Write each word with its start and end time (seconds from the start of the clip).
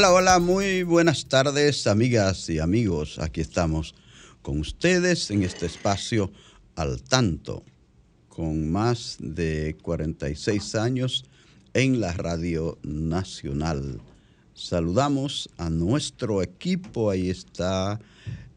Hola, 0.00 0.12
hola, 0.14 0.38
muy 0.38 0.82
buenas 0.82 1.26
tardes 1.26 1.86
amigas 1.86 2.48
y 2.48 2.58
amigos. 2.58 3.18
Aquí 3.18 3.42
estamos 3.42 3.94
con 4.40 4.58
ustedes 4.58 5.30
en 5.30 5.42
este 5.42 5.66
espacio 5.66 6.32
al 6.74 7.02
tanto, 7.02 7.64
con 8.30 8.72
más 8.72 9.18
de 9.20 9.76
46 9.82 10.74
años 10.76 11.26
en 11.74 12.00
la 12.00 12.14
Radio 12.14 12.78
Nacional. 12.82 14.00
Saludamos 14.54 15.50
a 15.58 15.68
nuestro 15.68 16.40
equipo, 16.40 17.10
ahí 17.10 17.28
está 17.28 18.00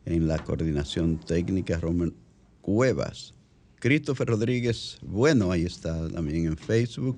en 0.05 0.29
la 0.29 0.41
coordinación 0.41 1.19
técnica 1.19 1.77
Roman 1.77 2.13
Cuevas. 2.61 3.33
Christopher 3.81 4.29
Rodríguez, 4.29 4.97
bueno, 5.01 5.51
ahí 5.51 5.65
está 5.65 6.07
también 6.07 6.45
en 6.45 6.55
Facebook 6.55 7.17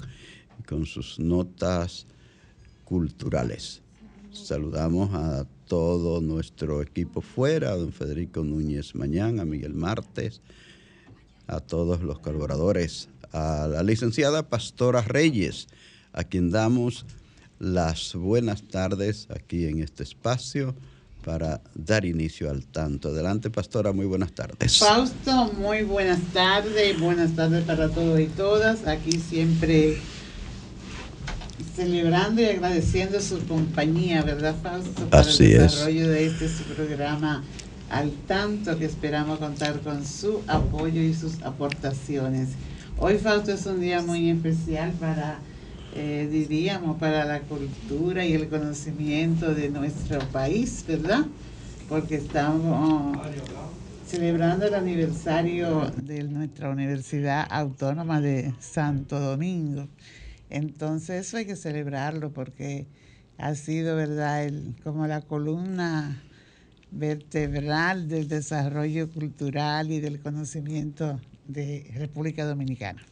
con 0.65 0.87
sus 0.87 1.19
notas 1.19 2.07
culturales. 2.85 3.84
Saludamos 4.35 5.13
a 5.13 5.45
todo 5.67 6.21
nuestro 6.21 6.81
equipo 6.81 7.21
fuera, 7.21 7.71
a 7.71 7.75
don 7.77 7.91
Federico 7.91 8.43
Núñez 8.43 8.93
Mañán, 8.93 9.39
a 9.39 9.45
Miguel 9.45 9.73
Martes, 9.73 10.41
a 11.47 11.59
todos 11.61 12.01
los 12.01 12.19
colaboradores, 12.19 13.07
a 13.31 13.67
la 13.67 13.81
licenciada 13.81 14.47
Pastora 14.49 15.01
Reyes, 15.01 15.67
a 16.11 16.23
quien 16.25 16.51
damos 16.51 17.05
las 17.59 18.13
buenas 18.13 18.63
tardes 18.63 19.27
aquí 19.29 19.65
en 19.65 19.81
este 19.81 20.03
espacio 20.03 20.75
para 21.23 21.61
dar 21.73 22.05
inicio 22.05 22.51
al 22.51 22.67
tanto. 22.67 23.09
Adelante, 23.09 23.49
Pastora, 23.49 23.93
muy 23.93 24.05
buenas 24.05 24.33
tardes. 24.33 24.77
Fausto, 24.77 25.51
muy 25.53 25.83
buenas 25.83 26.21
tardes, 26.33 26.99
buenas 26.99 27.35
tardes 27.35 27.63
para 27.63 27.89
todos 27.89 28.19
y 28.19 28.27
todas. 28.27 28.85
Aquí 28.85 29.13
siempre 29.13 29.97
celebrando 31.75 32.41
y 32.41 32.45
agradeciendo 32.45 33.19
su 33.21 33.45
compañía, 33.47 34.21
¿verdad, 34.23 34.55
Fausto? 34.61 35.05
Para 35.09 35.21
Así 35.21 35.45
el 35.53 35.61
es. 35.61 35.71
desarrollo 35.71 36.09
de 36.09 36.25
este 36.27 36.49
su 36.49 36.63
programa 36.63 37.43
al 37.89 38.11
tanto 38.27 38.77
que 38.77 38.85
esperamos 38.85 39.39
contar 39.39 39.79
con 39.81 40.05
su 40.05 40.41
apoyo 40.47 41.01
y 41.01 41.13
sus 41.13 41.41
aportaciones. 41.43 42.49
Hoy, 42.97 43.17
Fausto, 43.17 43.51
es 43.51 43.65
un 43.65 43.79
día 43.79 44.01
muy 44.01 44.29
especial 44.29 44.91
para, 44.93 45.39
eh, 45.95 46.27
diríamos, 46.31 46.97
para 46.97 47.25
la 47.25 47.41
cultura 47.41 48.25
y 48.25 48.33
el 48.33 48.47
conocimiento 48.47 49.53
de 49.53 49.69
nuestro 49.69 50.19
país, 50.29 50.83
¿verdad? 50.87 51.25
Porque 51.87 52.15
estamos 52.15 53.17
celebrando 54.07 54.65
el 54.65 54.73
aniversario 54.73 55.91
de 56.01 56.23
nuestra 56.23 56.69
Universidad 56.69 57.45
Autónoma 57.49 58.21
de 58.21 58.53
Santo 58.59 59.19
Domingo. 59.19 59.87
Entonces 60.55 61.27
eso 61.27 61.37
hay 61.37 61.45
que 61.45 61.55
celebrarlo 61.55 62.31
porque 62.31 62.87
ha 63.37 63.53
sido, 63.55 63.95
¿verdad?, 63.95 64.45
el, 64.45 64.73
como 64.83 65.05
la 65.07 65.21
columna 65.21 66.21
vertebral 66.91 68.07
del 68.07 68.27
desarrollo 68.29 69.09
cultural 69.11 69.91
y 69.91 69.99
del 69.99 70.19
conocimiento 70.21 71.19
de 71.47 71.91
República 71.95 72.45
Dominicana. 72.45 73.05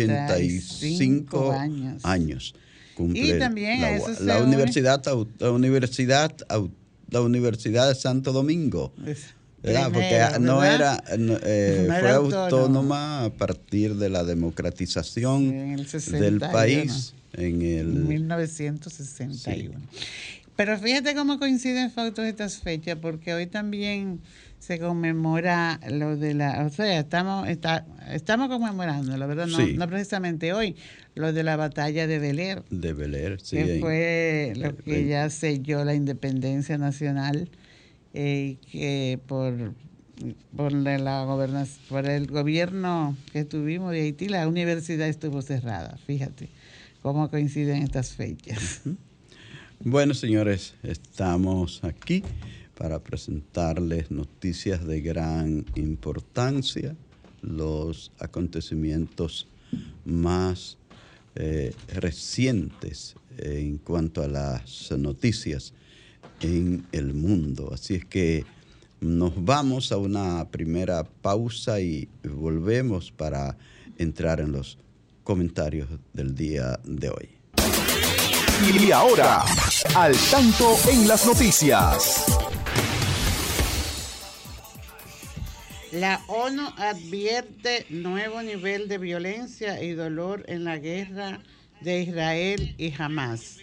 485 0.00 1.52
años. 1.52 2.04
años. 2.04 2.54
Y 3.14 3.38
también 3.38 3.80
la, 3.80 3.86
a 3.86 3.96
eso 3.96 4.06
UA- 4.08 4.14
se 4.16 4.24
la 4.24 4.36
une- 4.38 4.46
universidad, 4.48 5.02
la 5.38 5.50
universidad, 5.50 6.34
la 7.10 7.20
universidad 7.22 7.88
de 7.88 7.94
Santo 7.94 8.32
Domingo. 8.32 8.92
Es 9.06 9.28
Porque 9.62 10.20
no 10.40 10.58
¿verdad? 10.58 11.02
era, 11.06 11.16
no, 11.18 11.38
eh, 11.42 11.84
No 11.88 11.94
fue 11.94 11.98
era 11.98 12.14
autónoma. 12.16 12.44
autónoma. 12.46 13.24
a 13.24 13.30
partir 13.30 13.94
de 13.96 14.08
la 14.08 14.24
democratización 14.24 15.40
Sí, 15.50 15.56
del 15.56 15.86
61. 15.88 16.50
país 16.52 17.14
en 17.34 17.62
el 17.62 17.86
1961. 17.86 19.78
Pero 20.56 20.78
fíjate 20.78 21.14
cómo 21.14 21.38
coinciden 21.38 21.90
Fausto 21.90 22.22
estas 22.22 22.58
fechas, 22.58 22.96
porque 23.00 23.32
hoy 23.32 23.46
también 23.46 24.20
se 24.58 24.78
conmemora 24.78 25.80
lo 25.90 26.16
de 26.18 26.34
la, 26.34 26.66
o 26.66 26.70
sea, 26.70 26.98
estamos, 27.00 27.48
está, 27.48 27.86
estamos 28.10 28.48
conmemorando, 28.48 29.16
la 29.16 29.24
verdad, 29.26 29.46
no, 29.46 29.56
Sí. 29.56 29.74
no 29.78 29.88
precisamente 29.88 30.52
hoy, 30.52 30.76
lo 31.14 31.32
de 31.32 31.44
la 31.44 31.56
batalla 31.56 32.06
de 32.06 32.18
Beler, 32.18 32.62
de 32.68 32.92
Bel 32.92 33.14
Air, 33.14 33.40
sí, 33.42 33.56
que 33.56 33.78
fue 33.80 34.52
lo 34.56 34.76
que 34.76 35.00
en- 35.00 35.08
ya 35.08 35.30
selló 35.30 35.82
la 35.84 35.94
independencia 35.94 36.76
nacional 36.76 37.48
eh, 38.14 38.56
que 38.70 39.18
por 39.26 39.74
por 40.56 40.72
la, 40.72 41.66
por 41.88 42.06
el 42.06 42.26
gobierno 42.26 43.16
que 43.32 43.44
tuvimos 43.44 43.92
de 43.92 44.02
Haití, 44.02 44.28
la 44.28 44.46
universidad 44.46 45.08
estuvo 45.08 45.42
cerrada. 45.42 45.98
Fíjate 46.06 46.50
cómo 47.02 47.30
coinciden 47.30 47.82
estas 47.82 48.12
fechas. 48.12 48.82
Bueno, 49.82 50.12
señores, 50.12 50.74
estamos 50.82 51.82
aquí 51.84 52.22
para 52.76 52.98
presentarles 52.98 54.10
noticias 54.10 54.86
de 54.86 55.00
gran 55.00 55.64
importancia, 55.74 56.94
los 57.40 58.12
acontecimientos 58.18 59.48
más 60.04 60.76
eh, 61.34 61.72
recientes 61.94 63.14
en 63.38 63.78
cuanto 63.78 64.22
a 64.22 64.28
las 64.28 64.90
noticias 64.92 65.72
en 66.40 66.86
el 66.92 67.14
mundo. 67.14 67.70
Así 67.72 67.94
es 67.94 68.04
que 68.04 68.44
nos 69.00 69.44
vamos 69.44 69.92
a 69.92 69.96
una 69.96 70.48
primera 70.50 71.04
pausa 71.04 71.80
y 71.80 72.08
volvemos 72.22 73.10
para 73.10 73.56
entrar 73.98 74.40
en 74.40 74.52
los 74.52 74.78
comentarios 75.24 75.88
del 76.12 76.34
día 76.34 76.78
de 76.84 77.08
hoy. 77.08 77.28
Y 78.78 78.90
ahora, 78.92 79.42
al 79.94 80.14
tanto 80.30 80.76
en 80.90 81.08
las 81.08 81.24
noticias. 81.26 82.26
La 85.92 86.22
ONU 86.28 86.68
advierte 86.76 87.86
nuevo 87.90 88.42
nivel 88.42 88.86
de 88.86 88.98
violencia 88.98 89.82
y 89.82 89.92
dolor 89.92 90.44
en 90.46 90.64
la 90.64 90.78
guerra 90.78 91.40
de 91.80 92.02
Israel 92.02 92.74
y 92.78 92.92
Hamas. 92.96 93.56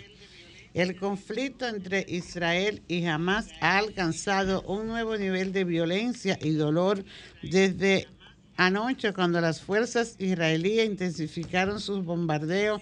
El 0.74 0.96
conflicto 0.98 1.68
entre 1.68 2.06
Israel 2.08 2.82
y 2.88 3.06
Hamas 3.06 3.48
ha 3.62 3.78
alcanzado 3.78 4.62
un 4.64 4.88
nuevo 4.88 5.18
nivel 5.18 5.54
de 5.54 5.64
violencia 5.64 6.38
y 6.42 6.52
dolor 6.52 7.04
desde 7.42 8.08
anoche 8.58 9.14
cuando 9.14 9.40
las 9.40 9.62
fuerzas 9.62 10.16
israelíes 10.20 10.86
intensificaron 10.88 11.80
sus 11.80 12.04
bombardeos 12.04 12.82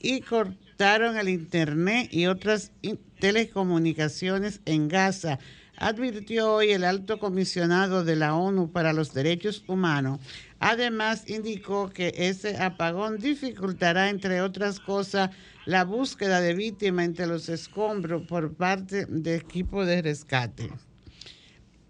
y 0.00 0.20
cortaron 0.20 1.16
el 1.18 1.28
internet 1.28 2.08
y 2.12 2.26
otras 2.26 2.70
telecomunicaciones 3.18 4.60
en 4.64 4.88
Gaza, 4.88 5.38
advirtió 5.76 6.52
hoy 6.54 6.70
el 6.70 6.84
alto 6.84 7.18
comisionado 7.18 8.04
de 8.04 8.16
la 8.16 8.34
ONU 8.34 8.70
para 8.70 8.92
los 8.92 9.12
Derechos 9.12 9.64
Humanos. 9.66 10.20
Además, 10.58 11.24
indicó 11.28 11.90
que 11.90 12.14
ese 12.16 12.56
apagón 12.56 13.18
dificultará, 13.18 14.08
entre 14.08 14.40
otras 14.40 14.80
cosas, 14.80 15.30
la 15.66 15.84
búsqueda 15.84 16.40
de 16.40 16.54
víctimas 16.54 17.04
entre 17.04 17.26
los 17.26 17.48
escombros 17.48 18.26
por 18.26 18.54
parte 18.54 19.06
de 19.06 19.36
equipos 19.36 19.86
de 19.86 20.00
rescate. 20.00 20.70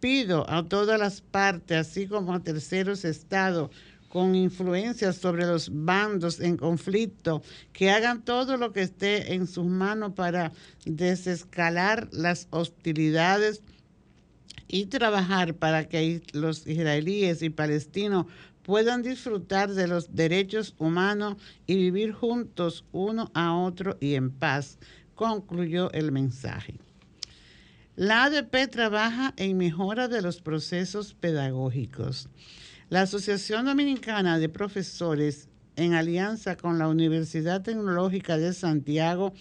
Pido 0.00 0.48
a 0.50 0.68
todas 0.68 0.98
las 0.98 1.20
partes, 1.20 1.78
así 1.78 2.06
como 2.06 2.34
a 2.34 2.40
terceros 2.40 3.04
estados, 3.04 3.70
con 4.08 4.34
influencia 4.34 5.12
sobre 5.12 5.44
los 5.44 5.70
bandos 5.72 6.40
en 6.40 6.56
conflicto, 6.56 7.42
que 7.72 7.90
hagan 7.90 8.24
todo 8.24 8.56
lo 8.56 8.72
que 8.72 8.82
esté 8.82 9.34
en 9.34 9.46
sus 9.46 9.66
manos 9.66 10.12
para 10.14 10.52
desescalar 10.84 12.08
las 12.12 12.48
hostilidades 12.50 13.62
y 14.68 14.86
trabajar 14.86 15.54
para 15.54 15.88
que 15.88 16.22
los 16.32 16.66
israelíes 16.66 17.42
y 17.42 17.50
palestinos 17.50 18.26
puedan 18.66 19.02
disfrutar 19.02 19.72
de 19.74 19.86
los 19.86 20.16
derechos 20.16 20.74
humanos 20.78 21.36
y 21.68 21.76
vivir 21.76 22.10
juntos 22.10 22.84
uno 22.90 23.30
a 23.32 23.56
otro 23.56 23.96
y 24.00 24.14
en 24.14 24.32
paz, 24.32 24.80
concluyó 25.14 25.92
el 25.92 26.10
mensaje. 26.10 26.74
La 27.94 28.24
ADP 28.24 28.68
trabaja 28.68 29.34
en 29.36 29.56
mejora 29.56 30.08
de 30.08 30.20
los 30.20 30.42
procesos 30.42 31.14
pedagógicos. 31.14 32.28
La 32.88 33.02
Asociación 33.02 33.66
Dominicana 33.66 34.40
de 34.40 34.48
Profesores, 34.48 35.48
en 35.76 35.94
alianza 35.94 36.56
con 36.56 36.80
la 36.80 36.88
Universidad 36.88 37.62
Tecnológica 37.62 38.36
de 38.36 38.52
Santiago, 38.52 39.32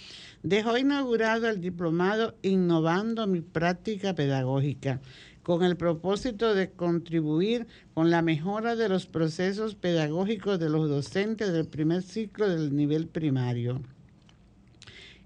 dejó 0.44 0.78
inaugurado 0.78 1.50
el 1.50 1.62
diplomado 1.62 2.36
Innovando 2.44 3.26
mi 3.26 3.42
práctica 3.42 4.14
pedagógica, 4.14 5.02
con 5.46 5.64
el 5.64 5.78
propósito 5.78 6.56
de 6.56 6.72
contribuir 6.72 7.68
con 7.94 8.10
la 8.10 8.24
mejora 8.24 8.76
de 8.76 8.90
los 8.90 9.06
procesos 9.06 9.76
pedagógicos 9.76 10.60
de 10.60 10.70
los 10.70 10.90
docentes 10.90 11.54
del 11.54 11.68
primer 11.68 12.02
ciclo 12.02 12.50
del 12.50 12.76
nivel 12.76 13.08
primario. 13.08 13.80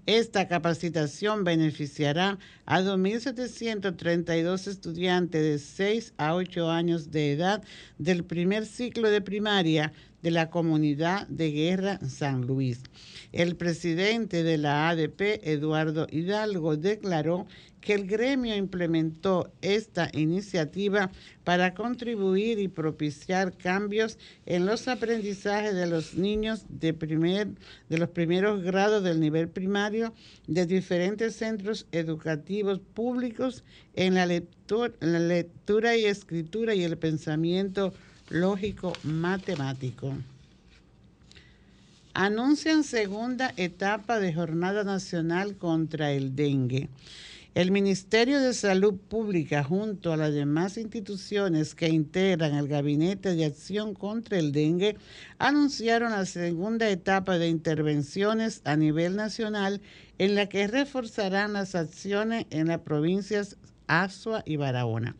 Esta 0.04 0.46
capacitación 0.46 1.42
beneficiará 1.42 2.38
a 2.66 2.82
2.732 2.82 4.66
estudiantes 4.66 5.42
de 5.42 5.58
6 5.58 6.12
a 6.18 6.34
8 6.34 6.70
años 6.70 7.10
de 7.10 7.32
edad 7.32 7.62
del 7.96 8.22
primer 8.24 8.66
ciclo 8.66 9.08
de 9.08 9.22
primaria 9.22 9.92
de 10.22 10.30
la 10.30 10.50
comunidad 10.50 11.26
de 11.28 11.50
Guerra 11.50 11.98
San 12.06 12.42
Luis. 12.42 12.82
El 13.32 13.56
presidente 13.56 14.42
de 14.42 14.58
la 14.58 14.90
ADP, 14.90 15.40
Eduardo 15.44 16.06
Hidalgo, 16.10 16.76
declaró 16.76 17.46
que 17.80 17.94
el 17.94 18.06
gremio 18.06 18.54
implementó 18.56 19.50
esta 19.62 20.10
iniciativa 20.12 21.10
para 21.44 21.74
contribuir 21.74 22.58
y 22.58 22.68
propiciar 22.68 23.56
cambios 23.56 24.18
en 24.46 24.66
los 24.66 24.86
aprendizajes 24.88 25.74
de 25.74 25.86
los 25.86 26.14
niños 26.14 26.64
de, 26.68 26.92
primer, 26.92 27.48
de 27.88 27.98
los 27.98 28.10
primeros 28.10 28.62
grados 28.62 29.02
del 29.02 29.18
nivel 29.20 29.48
primario 29.48 30.12
de 30.46 30.66
diferentes 30.66 31.36
centros 31.36 31.86
educativos 31.92 32.80
públicos 32.94 33.64
en 33.94 34.14
la 34.14 34.24
en 34.30 34.44
la 35.00 35.18
lectura 35.18 35.96
y 35.96 36.04
escritura 36.04 36.74
y 36.74 36.84
el 36.84 36.96
pensamiento 36.96 37.92
lógico 38.28 38.92
matemático. 39.02 40.14
Anuncian 42.14 42.84
segunda 42.84 43.52
etapa 43.56 44.20
de 44.20 44.32
Jornada 44.32 44.84
Nacional 44.84 45.56
contra 45.56 46.12
el 46.12 46.36
Dengue. 46.36 46.88
El 47.56 47.72
Ministerio 47.72 48.40
de 48.40 48.54
Salud 48.54 48.94
Pública, 48.94 49.64
junto 49.64 50.12
a 50.12 50.16
las 50.16 50.32
demás 50.32 50.76
instituciones 50.76 51.74
que 51.74 51.88
integran 51.88 52.54
el 52.54 52.68
Gabinete 52.68 53.34
de 53.34 53.44
Acción 53.44 53.92
contra 53.94 54.38
el 54.38 54.52
Dengue, 54.52 54.96
anunciaron 55.40 56.12
la 56.12 56.26
segunda 56.26 56.88
etapa 56.88 57.38
de 57.38 57.48
intervenciones 57.48 58.60
a 58.64 58.76
nivel 58.76 59.16
nacional 59.16 59.80
en 60.18 60.36
la 60.36 60.48
que 60.48 60.68
reforzarán 60.68 61.54
las 61.54 61.74
acciones 61.74 62.46
en 62.50 62.68
las 62.68 62.82
provincias 62.82 63.56
Azua 63.88 64.44
y 64.46 64.54
Barahona. 64.54 65.16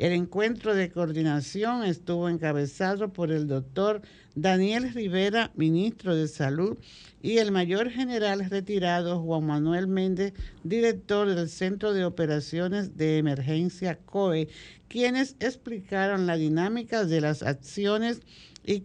El 0.00 0.12
encuentro 0.12 0.74
de 0.74 0.90
coordinación 0.90 1.84
estuvo 1.84 2.30
encabezado 2.30 3.12
por 3.12 3.30
el 3.30 3.46
doctor 3.46 4.00
Daniel 4.34 4.94
Rivera, 4.94 5.50
ministro 5.56 6.16
de 6.16 6.26
Salud, 6.26 6.78
y 7.20 7.36
el 7.36 7.52
mayor 7.52 7.90
general 7.90 8.48
retirado 8.48 9.20
Juan 9.20 9.44
Manuel 9.44 9.88
Méndez, 9.88 10.32
director 10.64 11.28
del 11.28 11.50
Centro 11.50 11.92
de 11.92 12.06
Operaciones 12.06 12.96
de 12.96 13.18
Emergencia 13.18 13.98
COE, 13.98 14.48
quienes 14.88 15.36
explicaron 15.38 16.26
la 16.26 16.38
dinámica 16.38 17.04
de 17.04 17.20
las 17.20 17.42
acciones 17.42 18.22
y, 18.64 18.82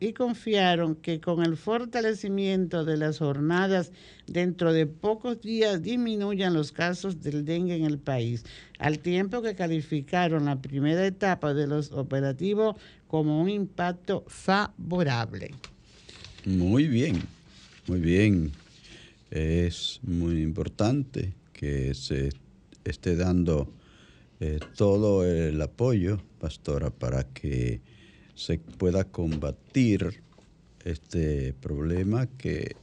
y 0.00 0.12
confiaron 0.12 0.96
que 0.96 1.20
con 1.20 1.44
el 1.44 1.56
fortalecimiento 1.56 2.84
de 2.84 2.96
las 2.96 3.18
jornadas 3.18 3.92
dentro 4.26 4.72
de 4.72 4.86
pocos 4.86 5.40
días 5.40 5.82
disminuyan 5.82 6.54
los 6.54 6.72
casos 6.72 7.22
del 7.22 7.44
dengue 7.44 7.76
en 7.76 7.84
el 7.84 7.98
país, 7.98 8.44
al 8.78 8.98
tiempo 8.98 9.42
que 9.42 9.54
calificaron 9.54 10.44
la 10.44 10.60
primera 10.60 11.06
etapa 11.06 11.54
de 11.54 11.66
los 11.66 11.92
operativos 11.92 12.76
como 13.06 13.40
un 13.40 13.48
impacto 13.48 14.24
favorable. 14.26 15.50
Muy 16.44 16.88
bien, 16.88 17.22
muy 17.86 18.00
bien. 18.00 18.52
Es 19.30 20.00
muy 20.02 20.42
importante 20.42 21.32
que 21.52 21.94
se 21.94 22.30
esté 22.84 23.16
dando 23.16 23.72
eh, 24.40 24.58
todo 24.76 25.24
el 25.24 25.60
apoyo, 25.62 26.20
pastora, 26.38 26.90
para 26.90 27.24
que 27.24 27.80
se 28.42 28.58
pueda 28.58 29.04
combatir 29.04 30.20
este 30.84 31.54
problema 31.60 32.26
que 32.26 32.74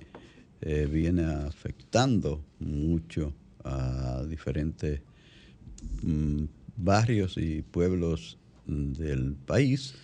eh, 0.62 0.88
viene 0.90 1.26
afectando 1.26 2.42
mucho 2.60 3.34
a 3.66 4.24
diferentes 4.24 5.02
mm, 6.02 6.44
barrios 6.78 7.38
y 7.38 7.62
pueblos 7.62 8.38
del 8.66 9.34
país. 9.34 9.96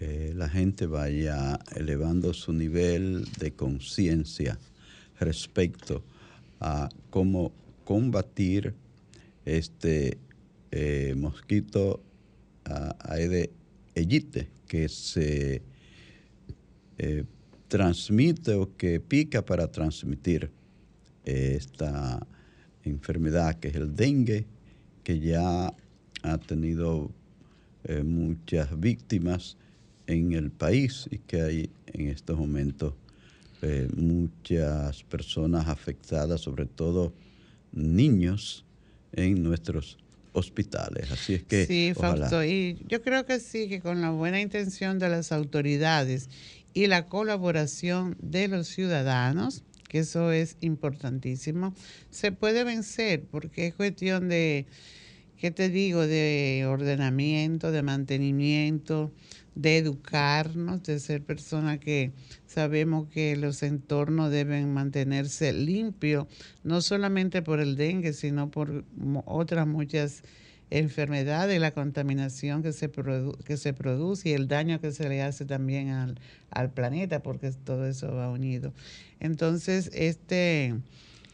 Eh, 0.00 0.32
la 0.34 0.48
gente 0.48 0.86
vaya 0.86 1.58
elevando 1.76 2.32
su 2.32 2.52
nivel 2.54 3.26
de 3.38 3.52
conciencia 3.52 4.58
respecto 5.20 6.02
a 6.60 6.88
cómo 7.10 7.52
combatir 7.84 8.74
este 9.44 10.16
eh, 10.70 11.14
mosquito 11.16 12.02
Aedes 12.64 13.50
que 14.66 14.88
se 14.88 15.62
eh, 16.98 17.24
transmite 17.68 18.54
o 18.54 18.76
que 18.76 19.00
pica 19.00 19.44
para 19.44 19.70
transmitir 19.70 20.50
esta 21.24 22.26
enfermedad 22.84 23.58
que 23.58 23.68
es 23.68 23.74
el 23.76 23.94
dengue, 23.94 24.46
que 25.02 25.18
ya 25.18 25.74
ha 26.22 26.38
tenido 26.38 27.10
eh, 27.84 28.02
muchas 28.02 28.78
víctimas 28.78 29.56
en 30.06 30.32
el 30.32 30.50
país 30.50 31.08
y 31.10 31.18
que 31.18 31.42
hay 31.42 31.70
en 31.86 32.08
estos 32.08 32.38
momentos 32.38 32.94
eh, 33.62 33.88
muchas 33.96 35.02
personas 35.04 35.68
afectadas, 35.68 36.42
sobre 36.42 36.66
todo 36.66 37.12
niños, 37.72 38.64
en 39.12 39.42
nuestros 39.42 39.98
hospitales. 40.34 41.10
Así 41.10 41.34
es 41.34 41.44
que. 41.44 41.64
Sí, 41.66 41.92
Fausto, 41.94 42.44
y 42.44 42.78
yo 42.86 43.00
creo 43.02 43.24
que 43.24 43.40
sí, 43.40 43.68
que 43.68 43.80
con 43.80 44.02
la 44.02 44.10
buena 44.10 44.40
intención 44.40 44.98
de 44.98 45.08
las 45.08 45.32
autoridades 45.32 46.28
y 46.74 46.88
la 46.88 47.06
colaboración 47.06 48.16
de 48.20 48.48
los 48.48 48.66
ciudadanos, 48.68 49.62
que 49.88 50.00
eso 50.00 50.32
es 50.32 50.56
importantísimo, 50.60 51.74
se 52.10 52.32
puede 52.32 52.64
vencer, 52.64 53.24
porque 53.30 53.68
es 53.68 53.74
cuestión 53.74 54.28
de, 54.28 54.66
¿qué 55.38 55.50
te 55.50 55.70
digo?, 55.70 56.06
de 56.06 56.66
ordenamiento, 56.68 57.70
de 57.70 57.82
mantenimiento, 57.82 59.12
de 59.54 59.78
educarnos, 59.78 60.82
de 60.82 60.98
ser 60.98 61.22
personas 61.22 61.78
que 61.78 62.12
sabemos 62.46 63.08
que 63.08 63.36
los 63.36 63.62
entornos 63.62 64.30
deben 64.30 64.72
mantenerse 64.74 65.52
limpios, 65.52 66.26
no 66.64 66.80
solamente 66.80 67.42
por 67.42 67.60
el 67.60 67.76
dengue, 67.76 68.12
sino 68.12 68.50
por 68.50 68.84
otras 69.26 69.66
muchas 69.66 70.22
enfermedades, 70.70 71.60
la 71.60 71.70
contaminación 71.70 72.62
que 72.62 72.72
se, 72.72 72.90
que 73.44 73.56
se 73.56 73.72
produce 73.74 74.30
y 74.30 74.32
el 74.32 74.48
daño 74.48 74.80
que 74.80 74.90
se 74.90 75.08
le 75.08 75.22
hace 75.22 75.44
también 75.44 75.90
al, 75.90 76.18
al 76.50 76.70
planeta, 76.72 77.22
porque 77.22 77.52
todo 77.52 77.86
eso 77.86 78.12
va 78.12 78.30
unido. 78.30 78.72
Entonces, 79.20 79.90
este, 79.94 80.74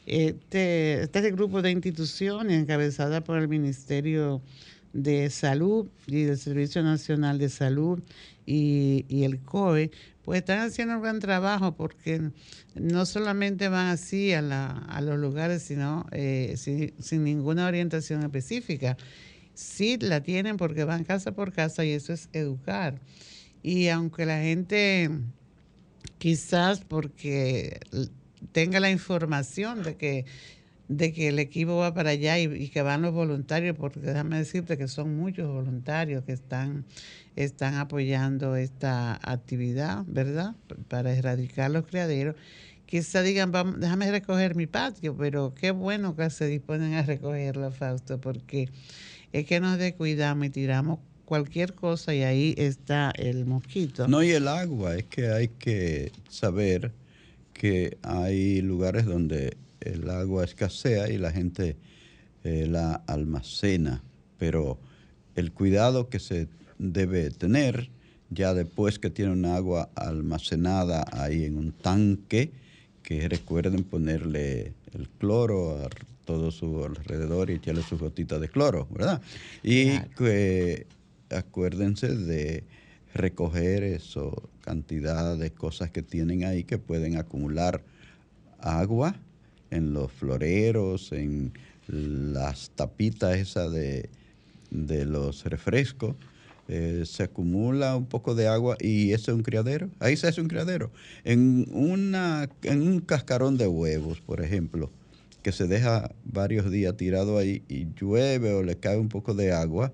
este, 0.06 1.02
este 1.02 1.30
grupo 1.30 1.62
de 1.62 1.70
instituciones 1.70 2.60
encabezada 2.60 3.22
por 3.22 3.38
el 3.38 3.48
Ministerio 3.48 4.42
de 4.92 5.30
Salud 5.30 5.88
y 6.06 6.22
del 6.22 6.38
Servicio 6.38 6.82
Nacional 6.82 7.38
de 7.38 7.48
Salud 7.48 8.00
y, 8.46 9.04
el 9.24 9.38
COE, 9.40 9.90
pues 10.24 10.40
están 10.40 10.60
haciendo 10.60 10.96
un 10.96 11.02
gran 11.02 11.20
trabajo 11.20 11.76
porque 11.76 12.30
no 12.74 13.06
solamente 13.06 13.68
van 13.68 13.86
así 13.88 14.32
a, 14.32 15.00
los 15.02 15.18
lugares, 15.18 15.62
sino 15.62 16.06
eh, 16.10 16.54
sin, 16.56 16.92
sin, 17.00 17.24
ninguna 17.24 17.66
orientación 17.66 18.22
específica. 18.22 18.96
Sí 19.54 19.98
la 20.00 20.22
tienen 20.22 20.56
porque 20.56 20.84
van 20.84 21.04
casa 21.04 21.32
por 21.32 21.52
casa 21.52 21.84
y 21.84 21.90
eso 21.90 22.12
es 22.12 22.28
educar. 22.32 23.00
Y 23.62 23.88
aunque 23.88 24.26
la 24.26 24.40
gente 24.40 25.10
quizás 26.18 26.80
porque 26.80 27.80
tenga 28.52 28.80
la 28.80 28.90
información 28.90 29.82
de 29.82 29.96
que 29.96 30.24
de 30.90 31.12
que 31.12 31.28
el 31.28 31.38
equipo 31.38 31.76
va 31.76 31.94
para 31.94 32.10
allá 32.10 32.36
y, 32.40 32.68
que 32.68 32.82
van 32.82 33.02
los 33.02 33.14
voluntarios, 33.14 33.76
porque 33.76 34.00
déjame 34.00 34.38
decirte 34.38 34.76
que 34.76 34.88
son 34.88 35.16
muchos 35.16 35.46
voluntarios 35.46 36.24
que 36.24 36.32
están, 36.32 36.84
están 37.36 37.74
apoyando 37.76 38.56
esta 38.56 39.14
actividad, 39.22 40.02
¿verdad? 40.08 40.56
Para 40.88 41.12
erradicar 41.14 41.70
los 41.70 41.86
criaderos. 41.86 42.34
Quizá 42.86 43.22
digan, 43.22 43.52
vamos, 43.52 43.78
déjame 43.78 44.10
recoger 44.10 44.56
mi 44.56 44.66
patio, 44.66 45.16
pero 45.16 45.54
qué 45.54 45.70
bueno 45.70 46.16
que 46.16 46.28
se 46.28 46.48
disponen 46.48 46.94
a 46.94 47.02
recogerlo, 47.02 47.70
Fausto, 47.70 48.20
porque 48.20 48.68
es 49.32 49.46
que 49.46 49.60
nos 49.60 49.78
descuidamos 49.78 50.48
y 50.48 50.50
tiramos 50.50 50.98
cualquier 51.24 51.74
cosa 51.74 52.12
y 52.16 52.24
ahí 52.24 52.54
está 52.58 53.12
el 53.14 53.46
mosquito. 53.46 54.08
No, 54.08 54.24
y 54.24 54.30
el 54.30 54.48
agua, 54.48 54.96
es 54.96 55.04
que 55.04 55.28
hay 55.28 55.46
que 55.46 56.10
saber 56.28 56.90
que 57.52 57.96
hay 58.02 58.60
lugares 58.60 59.06
donde 59.06 59.56
el 59.80 60.08
agua 60.10 60.44
escasea 60.44 61.10
y 61.10 61.18
la 61.18 61.30
gente 61.32 61.76
eh, 62.44 62.66
la 62.66 62.94
almacena, 63.06 64.02
pero 64.38 64.78
el 65.34 65.52
cuidado 65.52 66.08
que 66.08 66.18
se 66.18 66.48
debe 66.78 67.30
tener 67.30 67.90
ya 68.30 68.54
después 68.54 68.98
que 68.98 69.10
tiene 69.10 69.32
un 69.32 69.44
agua 69.44 69.90
almacenada 69.94 71.04
ahí 71.12 71.44
en 71.44 71.58
un 71.58 71.72
tanque, 71.72 72.52
que 73.02 73.28
recuerden 73.28 73.82
ponerle 73.82 74.72
el 74.94 75.08
cloro 75.18 75.84
a 75.84 75.88
todo 76.24 76.50
su 76.50 76.84
alrededor 76.84 77.50
y 77.50 77.54
echarle 77.54 77.82
su 77.82 77.98
gotita 77.98 78.38
de 78.38 78.48
cloro, 78.48 78.86
¿verdad? 78.90 79.20
Y 79.62 79.98
que 80.16 80.86
acuérdense 81.28 82.14
de 82.14 82.62
recoger 83.12 83.82
eso, 83.82 84.48
cantidad 84.60 85.36
de 85.36 85.50
cosas 85.50 85.90
que 85.90 86.02
tienen 86.02 86.44
ahí 86.44 86.62
que 86.62 86.78
pueden 86.78 87.16
acumular 87.16 87.82
agua 88.60 89.16
en 89.70 89.92
los 89.92 90.10
floreros, 90.12 91.12
en 91.12 91.52
las 91.88 92.70
tapitas 92.70 93.36
esas 93.36 93.72
de, 93.72 94.10
de 94.70 95.04
los 95.04 95.44
refrescos. 95.44 96.16
Eh, 96.72 97.02
se 97.04 97.24
acumula 97.24 97.96
un 97.96 98.06
poco 98.06 98.36
de 98.36 98.46
agua 98.46 98.76
y 98.78 99.12
ese 99.12 99.32
es 99.32 99.36
un 99.36 99.42
criadero. 99.42 99.90
Ahí 99.98 100.16
se 100.16 100.28
hace 100.28 100.40
un 100.40 100.46
criadero. 100.46 100.92
En, 101.24 101.66
una, 101.72 102.48
en 102.62 102.82
un 102.82 103.00
cascarón 103.00 103.56
de 103.58 103.66
huevos, 103.66 104.20
por 104.20 104.40
ejemplo, 104.40 104.90
que 105.42 105.50
se 105.50 105.66
deja 105.66 106.14
varios 106.24 106.70
días 106.70 106.96
tirado 106.96 107.38
ahí 107.38 107.64
y 107.68 107.88
llueve 107.98 108.52
o 108.52 108.62
le 108.62 108.76
cae 108.76 108.98
un 108.98 109.08
poco 109.08 109.34
de 109.34 109.52
agua, 109.52 109.92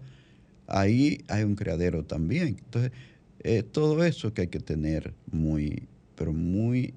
ahí 0.67 1.25
hay 1.29 1.45
un 1.45 1.55
criadero 1.55 2.05
también. 2.05 2.49
Entonces, 2.49 2.93
eh, 3.41 3.63
todo 3.63 4.05
eso 4.05 4.35
que 4.35 4.43
hay 4.43 4.49
que 4.49 4.61
tener 4.61 5.15
muy, 5.31 5.89
pero 6.15 6.35
muy 6.35 6.93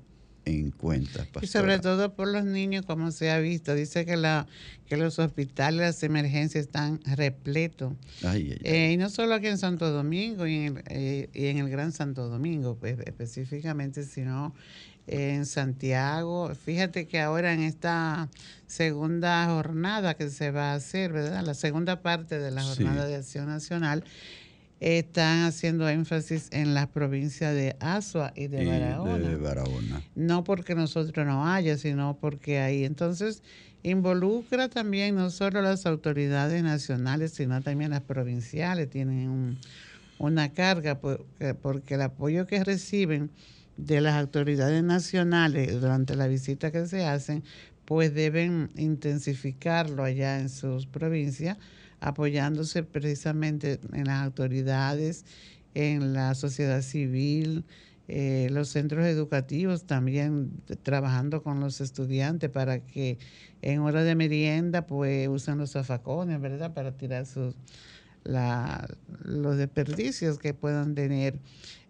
en 0.57 0.71
cuenta. 0.71 1.27
Y 1.41 1.47
sobre 1.47 1.79
todo 1.79 2.13
por 2.13 2.27
los 2.27 2.45
niños, 2.45 2.85
como 2.85 3.11
se 3.11 3.31
ha 3.31 3.39
visto. 3.39 3.75
Dice 3.75 4.05
que, 4.05 4.17
la, 4.17 4.47
que 4.87 4.97
los 4.97 5.19
hospitales, 5.19 5.79
las 5.79 6.03
emergencias 6.03 6.65
están 6.65 6.99
repletos. 7.05 7.93
Eh, 8.23 8.91
y 8.93 8.97
no 8.97 9.09
solo 9.09 9.35
aquí 9.35 9.47
en 9.47 9.57
Santo 9.57 9.91
Domingo 9.91 10.47
y 10.47 10.55
en 10.55 10.77
el, 10.77 10.83
eh, 10.87 11.29
y 11.33 11.45
en 11.47 11.57
el 11.59 11.69
Gran 11.69 11.91
Santo 11.91 12.27
Domingo 12.29 12.77
pues, 12.79 12.99
específicamente, 12.99 14.03
sino 14.03 14.53
en 15.07 15.45
Santiago. 15.45 16.53
Fíjate 16.53 17.07
que 17.07 17.19
ahora 17.19 17.53
en 17.53 17.61
esta 17.61 18.29
segunda 18.67 19.45
jornada 19.47 20.13
que 20.13 20.29
se 20.29 20.51
va 20.51 20.71
a 20.71 20.75
hacer, 20.75 21.11
¿verdad? 21.11 21.43
La 21.43 21.55
segunda 21.55 22.01
parte 22.01 22.39
de 22.39 22.51
la 22.51 22.63
jornada 22.63 23.05
de 23.05 23.15
acción 23.15 23.47
nacional 23.47 24.03
están 24.79 25.43
haciendo 25.43 25.89
énfasis 25.89 26.47
en 26.51 26.73
las 26.73 26.87
provincias 26.87 27.53
de 27.53 27.75
Asua 27.79 28.31
y 28.35 28.47
de, 28.47 28.65
Barahona. 28.65 30.01
No 30.15 30.43
porque 30.43 30.75
nosotros 30.75 31.25
no 31.25 31.47
haya, 31.47 31.77
sino 31.77 32.17
porque 32.19 32.59
ahí. 32.59 32.85
Entonces, 32.85 33.43
involucra 33.83 34.69
también 34.69 35.15
no 35.15 35.29
solo 35.29 35.61
las 35.61 35.85
autoridades 35.85 36.63
nacionales, 36.63 37.31
sino 37.31 37.61
también 37.61 37.91
las 37.91 38.01
provinciales. 38.01 38.89
Tienen 38.89 39.57
una 40.17 40.53
carga 40.53 40.99
porque 40.99 41.93
el 41.95 42.01
apoyo 42.01 42.47
que 42.47 42.63
reciben 42.63 43.31
de 43.75 44.01
las 44.01 44.15
autoridades 44.15 44.83
nacionales 44.83 45.79
durante 45.79 46.15
la 46.15 46.27
visita 46.27 46.71
que 46.71 46.85
se 46.85 47.05
hacen, 47.05 47.43
pues 47.85 48.13
deben 48.13 48.69
intensificarlo 48.75 50.03
allá 50.03 50.39
en 50.39 50.49
sus 50.49 50.85
provincias, 50.85 51.57
apoyándose 51.99 52.83
precisamente 52.83 53.79
en 53.93 54.05
las 54.05 54.23
autoridades, 54.23 55.25
en 55.73 56.13
la 56.13 56.35
sociedad 56.35 56.81
civil, 56.81 57.65
eh, 58.07 58.47
los 58.51 58.69
centros 58.69 59.05
educativos 59.05 59.85
también 59.85 60.51
trabajando 60.81 61.43
con 61.43 61.59
los 61.59 61.79
estudiantes 61.79 62.49
para 62.49 62.79
que 62.83 63.19
en 63.61 63.81
hora 63.81 64.03
de 64.03 64.15
merienda 64.15 64.87
pues 64.87 65.27
usen 65.27 65.59
los 65.59 65.73
zafacones, 65.73 66.41
¿verdad? 66.41 66.73
Para 66.73 66.97
tirar 66.97 67.27
sus, 67.27 67.55
los 68.23 69.57
desperdicios 69.57 70.37
que 70.37 70.53
puedan 70.53 70.95
tener 70.95 71.39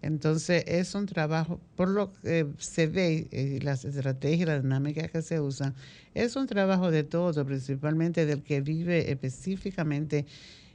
entonces 0.01 0.63
es 0.67 0.95
un 0.95 1.05
trabajo, 1.05 1.59
por 1.75 1.89
lo 1.89 2.13
que 2.13 2.47
se 2.57 2.87
ve, 2.87 3.27
eh, 3.31 3.59
las 3.61 3.83
estrategias, 3.83 4.47
las 4.47 4.63
dinámicas 4.63 5.11
que 5.11 5.21
se 5.21 5.41
usan, 5.41 5.75
es 6.13 6.35
un 6.35 6.47
trabajo 6.47 6.89
de 6.89 7.03
todo, 7.03 7.45
principalmente 7.45 8.25
del 8.25 8.41
que 8.41 8.61
vive 8.61 9.11
específicamente 9.11 10.25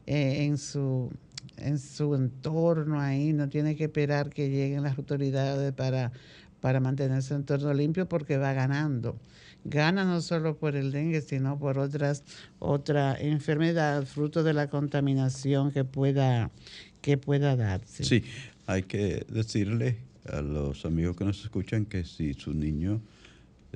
eh, 0.06 0.44
en, 0.44 0.58
su, 0.58 1.10
en 1.56 1.78
su 1.78 2.14
entorno 2.14 3.00
ahí, 3.00 3.32
no 3.32 3.48
tiene 3.48 3.76
que 3.76 3.84
esperar 3.84 4.28
que 4.28 4.50
lleguen 4.50 4.82
las 4.82 4.98
autoridades 4.98 5.72
para, 5.72 6.12
para 6.60 6.80
mantener 6.80 7.22
su 7.22 7.34
entorno 7.34 7.72
limpio 7.72 8.06
porque 8.06 8.36
va 8.36 8.52
ganando. 8.52 9.16
Gana 9.64 10.04
no 10.04 10.20
solo 10.20 10.56
por 10.56 10.76
el 10.76 10.92
dengue, 10.92 11.22
sino 11.22 11.58
por 11.58 11.78
otras 11.78 12.22
otra 12.58 13.16
enfermedad 13.18 14.04
fruto 14.04 14.42
de 14.42 14.52
la 14.52 14.68
contaminación 14.68 15.72
que 15.72 15.84
pueda 15.84 16.50
que 17.00 17.18
pueda 17.18 17.56
darse. 17.56 18.04
Sí, 18.04 18.24
hay 18.66 18.82
que 18.84 19.26
decirle 19.28 19.98
a 20.26 20.40
los 20.40 20.84
amigos 20.84 21.16
que 21.16 21.24
nos 21.24 21.42
escuchan 21.42 21.84
que 21.84 22.04
si 22.04 22.34
su 22.34 22.54
niño 22.54 23.00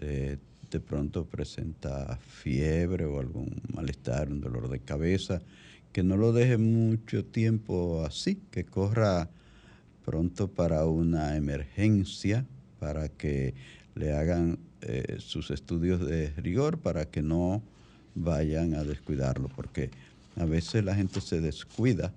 eh, 0.01 0.39
de 0.71 0.81
pronto 0.81 1.25
presenta 1.25 2.19
fiebre 2.19 3.05
o 3.05 3.21
algún 3.21 3.61
malestar, 3.75 4.31
un 4.31 4.41
dolor 4.41 4.69
de 4.69 4.81
cabeza, 4.81 5.41
que 5.93 6.03
no 6.03 6.17
lo 6.17 6.33
deje 6.33 6.59
mucho 6.59 7.25
tiempo 7.25 8.05
así, 8.05 8.41
que 8.51 8.65
corra 8.65 9.31
pronto 10.05 10.49
para 10.49 10.87
una 10.87 11.37
emergencia, 11.37 12.47
para 12.79 13.09
que 13.09 13.55
le 13.95 14.13
hagan 14.13 14.59
eh, 14.83 15.17
sus 15.19 15.51
estudios 15.51 16.07
de 16.07 16.31
rigor, 16.37 16.79
para 16.79 17.07
que 17.07 17.23
no 17.23 17.63
vayan 18.15 18.75
a 18.75 18.85
descuidarlo, 18.85 19.49
porque 19.49 19.91
a 20.37 20.45
veces 20.45 20.85
la 20.85 20.95
gente 20.95 21.21
se 21.21 21.41
descuida 21.41 22.13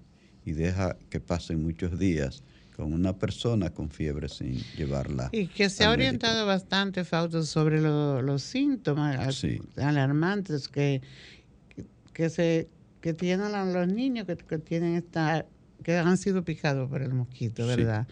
y 0.46 0.54
deja 0.54 0.98
que 1.10 1.20
pasen 1.20 1.64
muchos 1.64 1.98
días 1.98 2.44
con 2.76 2.94
una 2.94 3.14
persona 3.14 3.70
con 3.70 3.90
fiebre 3.90 4.30
sin 4.30 4.56
llevarla. 4.76 5.30
Y 5.32 5.48
que 5.48 5.70
se 5.70 5.84
ha 5.84 5.92
orientado 5.92 6.46
bastante, 6.46 7.04
Fausto, 7.04 7.44
sobre 7.44 7.82
los 7.82 8.42
síntomas 8.42 9.44
alarmantes 9.78 10.68
que, 10.68 11.02
que, 12.14 12.30
se, 12.30 12.68
que 13.02 13.14
tienen 13.14 13.52
los 13.74 13.88
niños 13.88 14.26
que, 14.26 14.58
tienen 14.58 14.96
esta 14.96 15.46
que 15.84 15.98
han 15.98 16.18
sido 16.18 16.44
picados 16.44 16.90
por 16.90 17.02
el 17.02 17.14
mosquito, 17.14 17.68
¿verdad? 17.68 18.08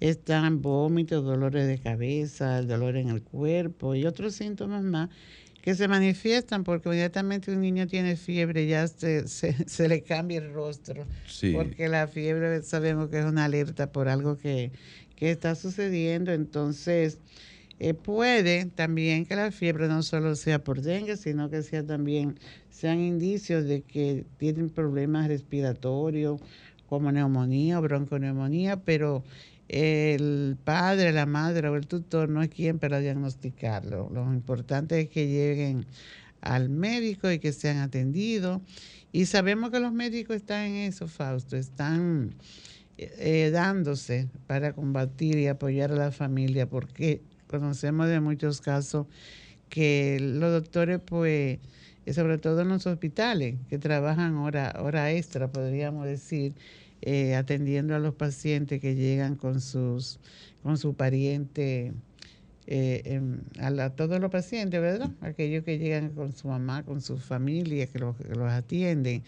Están 0.00 0.62
vómitos, 0.62 1.24
dolores 1.24 1.66
de 1.66 1.78
cabeza, 1.78 2.62
dolor 2.62 2.96
en 2.96 3.08
el 3.08 3.22
cuerpo 3.22 3.94
y 3.94 4.06
otros 4.06 4.34
síntomas 4.34 4.82
más 4.82 5.10
que 5.64 5.74
se 5.74 5.88
manifiestan 5.88 6.62
porque 6.62 6.90
inmediatamente 6.90 7.50
un 7.50 7.62
niño 7.62 7.86
tiene 7.86 8.16
fiebre 8.16 8.66
ya 8.66 8.86
se, 8.86 9.26
se, 9.26 9.54
le 9.88 10.02
cambia 10.02 10.36
el 10.36 10.52
rostro. 10.52 11.06
Porque 11.54 11.88
la 11.88 12.06
fiebre 12.06 12.62
sabemos 12.62 13.08
que 13.08 13.20
es 13.20 13.24
una 13.24 13.46
alerta 13.46 13.90
por 13.90 14.08
algo 14.08 14.36
que, 14.36 14.72
está 15.16 15.54
sucediendo. 15.54 16.32
Entonces, 16.32 17.16
eh, 17.78 17.94
puede 17.94 18.66
también 18.66 19.24
que 19.24 19.36
la 19.36 19.50
fiebre 19.50 19.88
no 19.88 20.02
solo 20.02 20.34
sea 20.34 20.62
por 20.62 20.82
dengue, 20.82 21.16
sino 21.16 21.48
que 21.48 21.62
sea 21.62 21.82
también 21.82 22.38
sean 22.68 23.00
indicios 23.00 23.64
de 23.64 23.80
que 23.80 24.26
tienen 24.36 24.68
problemas 24.68 25.28
respiratorios 25.28 26.42
como 26.88 27.12
neumonía 27.12 27.78
o 27.78 27.82
bronconeumonía, 27.82 28.76
pero 28.76 29.24
el 29.68 30.56
padre, 30.62 31.12
la 31.12 31.26
madre 31.26 31.68
o 31.68 31.76
el 31.76 31.86
tutor 31.86 32.28
no 32.28 32.42
es 32.42 32.48
quien 32.50 32.78
para 32.78 33.00
diagnosticarlo. 33.00 34.10
Lo 34.12 34.32
importante 34.32 35.00
es 35.00 35.08
que 35.08 35.26
lleguen 35.26 35.86
al 36.40 36.68
médico 36.68 37.30
y 37.30 37.38
que 37.38 37.52
sean 37.52 37.78
atendidos. 37.78 38.60
Y 39.12 39.26
sabemos 39.26 39.70
que 39.70 39.80
los 39.80 39.92
médicos 39.92 40.36
están 40.36 40.66
en 40.66 40.74
eso, 40.76 41.08
Fausto, 41.08 41.56
están 41.56 42.34
eh, 42.98 43.50
dándose 43.52 44.28
para 44.46 44.72
combatir 44.72 45.38
y 45.38 45.46
apoyar 45.46 45.92
a 45.92 45.96
la 45.96 46.12
familia, 46.12 46.68
porque 46.68 47.22
conocemos 47.46 48.08
de 48.08 48.20
muchos 48.20 48.60
casos 48.60 49.06
que 49.68 50.18
los 50.20 50.52
doctores, 50.52 51.00
pues, 51.04 51.58
sobre 52.12 52.38
todo 52.38 52.60
en 52.62 52.68
los 52.68 52.86
hospitales, 52.86 53.56
que 53.68 53.78
trabajan 53.78 54.36
hora, 54.36 54.74
hora 54.78 55.12
extra, 55.12 55.48
podríamos 55.48 56.06
decir, 56.06 56.54
eh, 57.02 57.34
atendiendo 57.34 57.94
a 57.94 57.98
los 57.98 58.14
pacientes 58.14 58.80
que 58.80 58.94
llegan 58.94 59.36
con 59.36 59.60
sus 59.60 60.18
con 60.62 60.78
su 60.78 60.94
pariente, 60.94 61.92
eh, 62.66 63.20
a, 63.60 63.90
todos 63.90 64.18
los 64.18 64.30
pacientes, 64.30 64.80
¿verdad? 64.80 65.10
Aquellos 65.20 65.62
que 65.62 65.78
llegan 65.78 66.10
con 66.10 66.32
su 66.32 66.48
mamá, 66.48 66.82
con 66.84 67.02
su 67.02 67.18
familia, 67.18 67.86
que 67.86 67.98
los, 67.98 68.16
que 68.16 68.34
los 68.34 68.50
atienden. 68.50 69.22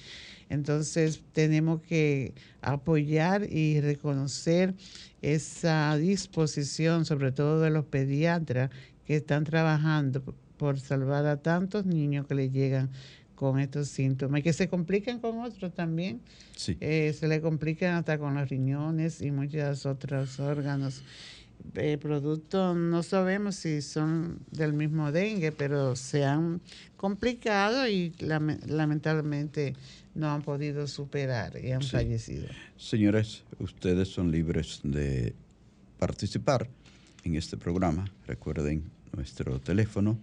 Entonces 0.49 1.23
tenemos 1.33 1.83
que 1.83 2.33
apoyar 2.63 3.53
y 3.53 3.83
reconocer 3.83 4.75
esa 5.21 5.95
disposición, 5.99 7.05
sobre 7.05 7.33
todo 7.33 7.61
de 7.61 7.69
los 7.69 7.85
pediatras 7.85 8.71
que 9.05 9.17
están 9.17 9.45
trabajando 9.45 10.23
por 10.57 10.81
salvar 10.81 11.27
a 11.27 11.37
tantos 11.37 11.87
niños 11.87 12.27
que 12.27 12.35
le 12.35 12.51
llegan 12.51 12.91
con 13.35 13.61
estos 13.61 13.89
síntomas 13.89 14.41
y 14.41 14.43
que 14.43 14.53
se 14.53 14.69
complican 14.69 15.21
con 15.21 15.39
otros 15.41 15.73
también. 15.75 16.21
Sí. 16.57 16.77
Eh, 16.81 17.15
se 17.17 17.29
le 17.29 17.41
complican 17.41 17.95
hasta 17.95 18.19
con 18.19 18.35
los 18.35 18.49
riñones 18.49 19.21
y 19.21 19.31
muchos 19.31 19.87
otros 19.87 20.41
órganos. 20.41 21.03
Eh, 21.75 21.99
productos 21.99 22.77
no 22.77 23.03
sabemos 23.03 23.57
si 23.57 23.83
son 23.83 24.39
del 24.51 24.73
mismo 24.73 25.13
dengue, 25.13 25.53
pero 25.53 25.97
se 25.97 26.25
han 26.25 26.61
complicado 26.97 27.89
y 27.89 28.13
lamentablemente 28.19 29.75
no 30.15 30.31
han 30.31 30.43
podido 30.43 30.87
superar 30.87 31.59
y 31.63 31.73
han 31.73 31.83
fallecido. 31.83 32.49
Señores, 32.77 33.43
ustedes 33.59 34.09
son 34.09 34.31
libres 34.31 34.81
de 34.83 35.35
participar 35.99 36.69
en 37.25 37.35
este 37.37 37.57
programa. 37.57 38.07
Recuerden 38.27 38.85
nuestro 39.15 39.59
teléfono 39.61 40.19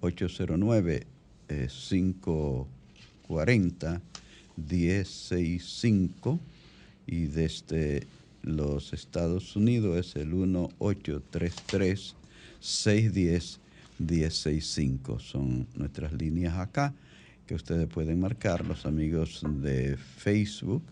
809 0.00 1.06
540 1.46 4.00
165 4.68 6.40
y 7.06 7.26
desde 7.26 8.06
los 8.42 8.92
Estados 8.92 9.54
Unidos 9.56 9.98
es 9.98 10.16
el 10.16 10.28
1833 10.28 12.16
610 12.60 13.60
165. 13.98 15.18
Son 15.18 15.66
nuestras 15.74 16.12
líneas 16.12 16.56
acá 16.56 16.94
que 17.46 17.54
ustedes 17.54 17.88
pueden 17.88 18.20
marcar. 18.20 18.64
Los 18.64 18.86
amigos 18.86 19.42
de 19.44 19.96
Facebook 19.96 20.82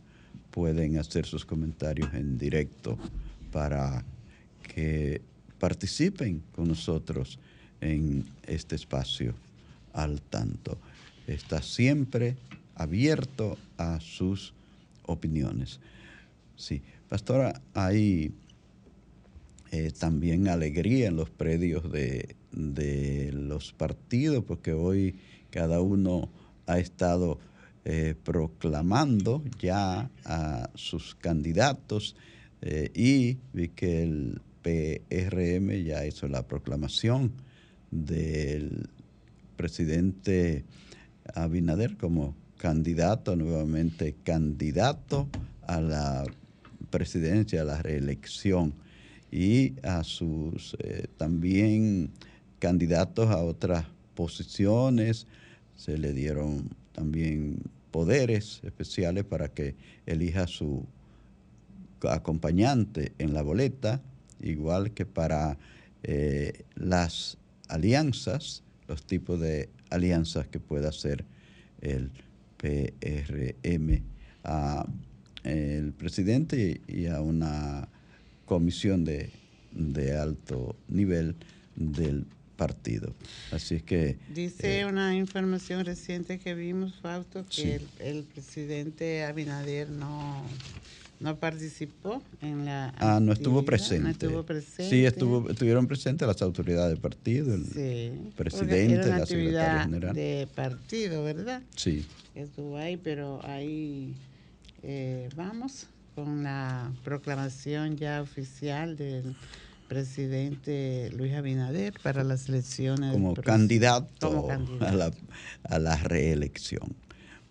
pueden 0.50 0.98
hacer 0.98 1.26
sus 1.26 1.44
comentarios 1.44 2.12
en 2.14 2.38
directo 2.38 2.98
para 3.52 4.04
que 4.75 5.20
participen 5.58 6.42
con 6.52 6.68
nosotros 6.68 7.38
en 7.80 8.25
este 8.47 8.76
espacio 8.76 9.35
al 9.92 10.21
tanto. 10.23 10.78
Está 11.26 11.62
siempre 11.62 12.37
abierto 12.75 13.56
a 13.78 14.00
sus 14.00 14.52
opiniones. 15.06 15.80
Sí, 16.56 16.83
pastora, 17.09 17.61
hay 17.75 18.33
eh, 19.73 19.92
también 19.99 20.49
alegría 20.49 21.09
en 21.09 21.16
los 21.16 21.30
predios 21.30 21.90
de, 21.90 22.37
de, 22.52 23.33
los 23.33 23.73
partidos, 23.73 24.45
porque 24.45 24.73
hoy 24.73 25.16
cada 25.50 25.80
uno 25.80 26.28
ha 26.66 26.78
estado 26.78 27.38
eh, 27.85 28.14
proclamando 28.25 29.42
ya 29.61 30.11
a 30.25 30.71
sus 30.75 31.14
candidatos 31.14 32.16
eh, 32.62 32.90
y 32.95 33.38
vi 33.52 33.68
que 33.68 34.02
el 34.02 34.40
PRM 34.62 35.85
ya 35.85 36.04
hizo 36.06 36.26
la 36.26 36.47
proclamación 36.47 37.33
del 37.90 38.88
presidente 39.57 40.64
Abinader 41.35 41.97
como 41.97 42.35
candidato, 42.57 43.37
nuevamente 43.37 44.14
candidato 44.25 45.28
a 45.66 45.81
la 45.81 46.25
presidencia, 46.90 47.62
a 47.62 47.64
la 47.64 47.83
reelección 47.83 48.75
y 49.31 49.75
a 49.83 50.05
sus 50.05 50.76
eh, 50.78 51.09
también 51.16 52.11
candidatos 52.59 53.31
a 53.31 53.43
otras 53.43 53.87
posiciones. 54.14 55.26
Se 55.75 55.99
le 55.99 56.12
dieron 56.12 56.71
también 56.93 57.59
poderes 57.90 58.61
especiales 58.64 59.25
para 59.25 59.49
que 59.49 59.75
elija 60.07 60.47
su 60.47 60.87
acompañante 62.09 63.12
en 63.19 63.35
la 63.35 63.43
boleta, 63.43 64.00
igual 64.40 64.93
que 64.93 65.07
para 65.07 65.59
eh, 66.02 66.64
las 66.75 67.38
alianzas 67.68 68.62
los 68.88 69.05
tipos 69.05 69.40
de 69.40 69.68
alianzas 69.90 70.46
que 70.46 70.61
pueda 70.61 70.88
hacer 70.88 71.24
el 71.81 72.11
PRM 72.59 74.02
a 74.44 74.87
el 75.46 75.92
presidente 75.92 76.81
y 76.88 77.07
a 77.07 77.20
una 77.20 77.88
comisión 78.46 79.05
de, 79.05 79.31
alto 80.18 80.76
nivel 80.88 81.37
del 81.76 82.26
partido. 82.57 83.14
Así 83.52 83.76
es 83.76 83.83
que... 83.83 84.18
Dice 84.35 84.81
eh, 84.81 84.87
una 84.87 85.14
información 85.14 85.85
reciente 85.85 86.38
que 86.38 86.55
vimos, 86.55 86.94
Fausto, 87.00 87.44
que 87.46 87.81
el, 88.00 88.24
presidente 88.24 89.24
Abinader 89.24 89.90
no 89.90 90.42
no 91.20 91.37
participó 91.37 92.22
en 92.42 92.64
la. 92.64 92.94
Ah, 92.98 93.20
no 93.20 93.33
estuvo 93.33 93.64
presente. 93.64 94.02
No 94.02 94.11
estuvo 94.11 94.42
presente. 94.44 94.90
Sí, 94.90 95.05
estuvo, 95.05 95.50
estuvieron 95.50 95.87
presentes 95.87 96.26
las 96.26 96.42
autoridades 96.42 96.90
del 96.90 97.00
partido, 97.00 97.55
el 97.55 98.33
presidente, 98.37 99.09
la 99.09 99.26
secretaria 99.26 99.83
general. 99.85 100.14
De 100.14 100.48
partido, 100.55 101.24
¿verdad? 101.24 101.62
Sí. 101.74 102.07
Estuvo 102.35 102.76
ahí, 102.76 102.96
pero 102.96 103.40
ahí 103.44 104.14
eh, 104.83 105.29
vamos 105.37 105.87
con 106.14 106.42
la 106.42 106.92
proclamación 107.05 107.96
ya 107.96 108.22
oficial 108.22 108.96
del 108.96 109.35
presidente 109.88 111.11
Luis 111.16 111.35
Abinader 111.35 111.94
para 112.02 112.24
las 112.24 112.48
elecciones. 112.48 113.12
Como, 113.12 113.35
candidato, 113.35 114.48
A, 114.81 114.92
la, 114.92 115.11
a 115.64 115.79
la 115.79 115.96
reelección. 115.96 116.94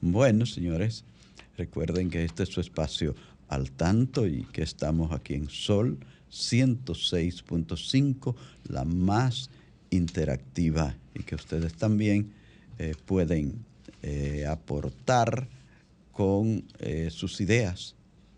Bueno, 0.01 0.45
señores, 0.45 1.03
recuerden 1.57 2.09
que 2.09 2.25
este 2.25 2.43
es 2.43 2.49
su 2.49 2.61
espacio 2.61 3.15
al 3.47 3.71
tanto 3.71 4.27
y 4.27 4.43
que 4.51 4.63
estamos 4.63 5.11
aquí 5.11 5.35
en 5.35 5.49
Sol 5.49 5.99
106.5, 6.31 8.35
la 8.67 8.85
más 8.85 9.49
interactiva 9.89 10.95
y 11.13 11.23
que 11.23 11.35
ustedes 11.35 11.73
también 11.75 12.31
eh, 12.77 12.93
pueden 13.05 13.65
eh, 14.01 14.45
aportar 14.47 15.47
con 16.11 16.65
eh, 16.79 17.09
sus 17.11 17.39
ideas 17.41 17.95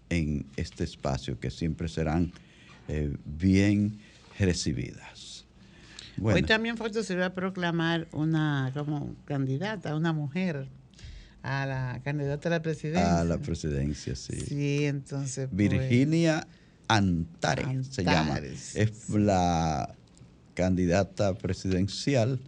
en 0.09 0.45
este 0.55 0.83
espacio 0.83 1.39
que 1.39 1.51
siempre 1.51 1.87
serán 1.87 2.33
bien 3.25 3.99
recibidas. 4.39 5.45
Hoy 6.21 6.41
también 6.43 6.77
se 7.03 7.15
va 7.17 7.25
a 7.25 7.33
proclamar 7.33 8.07
una 8.13 8.71
como 8.73 9.13
candidata, 9.25 9.93
una 9.93 10.13
mujer 10.13 10.69
a 11.47 11.65
la 11.65 12.01
candidata 12.03 12.49
a 12.49 12.51
la 12.51 12.61
presidencia. 12.61 13.19
A 13.21 13.23
la 13.23 13.37
presidencia, 13.37 14.15
sí. 14.15 14.39
Sí, 14.41 14.85
entonces. 14.85 15.47
Pues, 15.47 15.69
Virginia 15.69 16.45
Antares, 16.89 17.87
se 17.87 18.03
llama. 18.03 18.39
Es 18.39 19.09
la 19.09 19.95
candidata 20.53 21.33
presidencial 21.35 22.41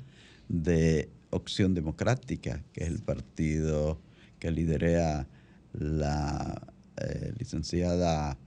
de 0.49 1.09
Opción 1.29 1.73
Democrática, 1.73 2.61
que 2.73 2.83
es 2.83 2.89
el 2.89 2.99
partido 2.99 4.01
que 4.37 4.51
liderea 4.51 5.27
la 5.73 6.61
eh, 6.97 7.33
licenciada 7.37 8.37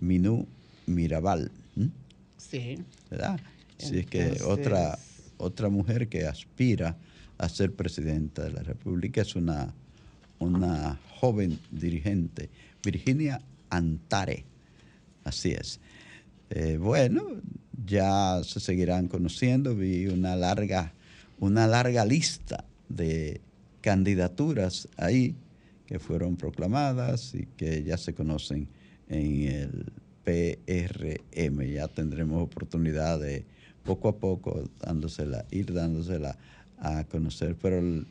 Minú 0.00 0.46
Mirabal. 0.86 1.50
Sí. 2.36 2.84
¿Verdad? 3.10 3.40
Sí, 3.78 4.00
es 4.00 4.06
que 4.06 4.42
otra, 4.44 4.98
otra 5.38 5.70
mujer 5.70 6.08
que 6.08 6.26
aspira 6.26 6.98
a 7.38 7.48
ser 7.48 7.74
presidenta 7.74 8.44
de 8.44 8.50
la 8.50 8.62
República 8.62 9.22
es 9.22 9.36
una 9.36 9.74
una 10.38 10.98
joven 11.20 11.58
dirigente, 11.70 12.50
Virginia 12.84 13.40
Antare. 13.70 14.44
Así 15.24 15.52
es. 15.52 15.80
Eh, 16.50 16.78
bueno, 16.80 17.22
ya 17.84 18.40
se 18.44 18.60
seguirán 18.60 19.08
conociendo. 19.08 19.74
Vi 19.74 20.06
una 20.06 20.36
larga, 20.36 20.92
una 21.40 21.66
larga 21.66 22.04
lista 22.04 22.64
de 22.88 23.40
candidaturas 23.80 24.88
ahí 24.96 25.34
que 25.86 25.98
fueron 25.98 26.36
proclamadas 26.36 27.34
y 27.34 27.46
que 27.56 27.82
ya 27.82 27.96
se 27.96 28.14
conocen 28.14 28.68
en 29.08 29.42
el 29.42 29.92
PRM. 30.24 31.62
Ya 31.72 31.88
tendremos 31.88 32.42
oportunidad 32.42 33.20
de 33.20 33.44
poco 33.84 34.08
a 34.08 34.18
poco 34.18 34.64
dándosela, 34.80 35.44
ir 35.50 35.72
dándosela 35.72 36.36
a 36.78 37.04
conocer. 37.04 37.56
Pero 37.60 37.78
el, 37.78 38.06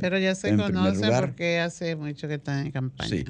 pero 0.00 0.18
ya 0.18 0.34
se 0.34 0.56
conoce 0.56 1.10
porque 1.20 1.60
hace 1.60 1.94
mucho 1.94 2.26
que 2.26 2.34
están 2.34 2.66
en 2.66 2.72
campaña. 2.72 3.08
Sí. 3.08 3.24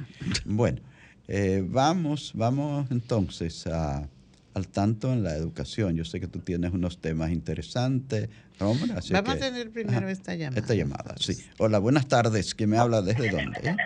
Bueno, 0.46 0.80
eh, 1.28 1.62
vamos, 1.66 2.32
vamos 2.34 2.90
entonces 2.90 3.66
a, 3.66 4.08
al 4.54 4.68
tanto 4.68 5.12
en 5.12 5.22
la 5.22 5.34
educación. 5.34 5.96
Yo 5.96 6.04
sé 6.04 6.20
que 6.20 6.26
tú 6.26 6.38
tienes 6.38 6.72
unos 6.72 6.98
temas 6.98 7.30
interesantes. 7.30 8.30
Vamos 8.58 8.90
a 8.90 9.36
tener 9.36 9.70
primero 9.70 10.08
esta 10.08 10.34
llamada. 10.34 10.60
Esta 10.60 10.74
llamada, 10.74 11.14
sí. 11.18 11.34
Hola, 11.58 11.78
buenas 11.78 12.06
tardes. 12.06 12.54
¿Quién 12.54 12.70
me 12.70 12.78
habla 12.78 13.02
desde 13.02 13.30
dónde? 13.30 13.76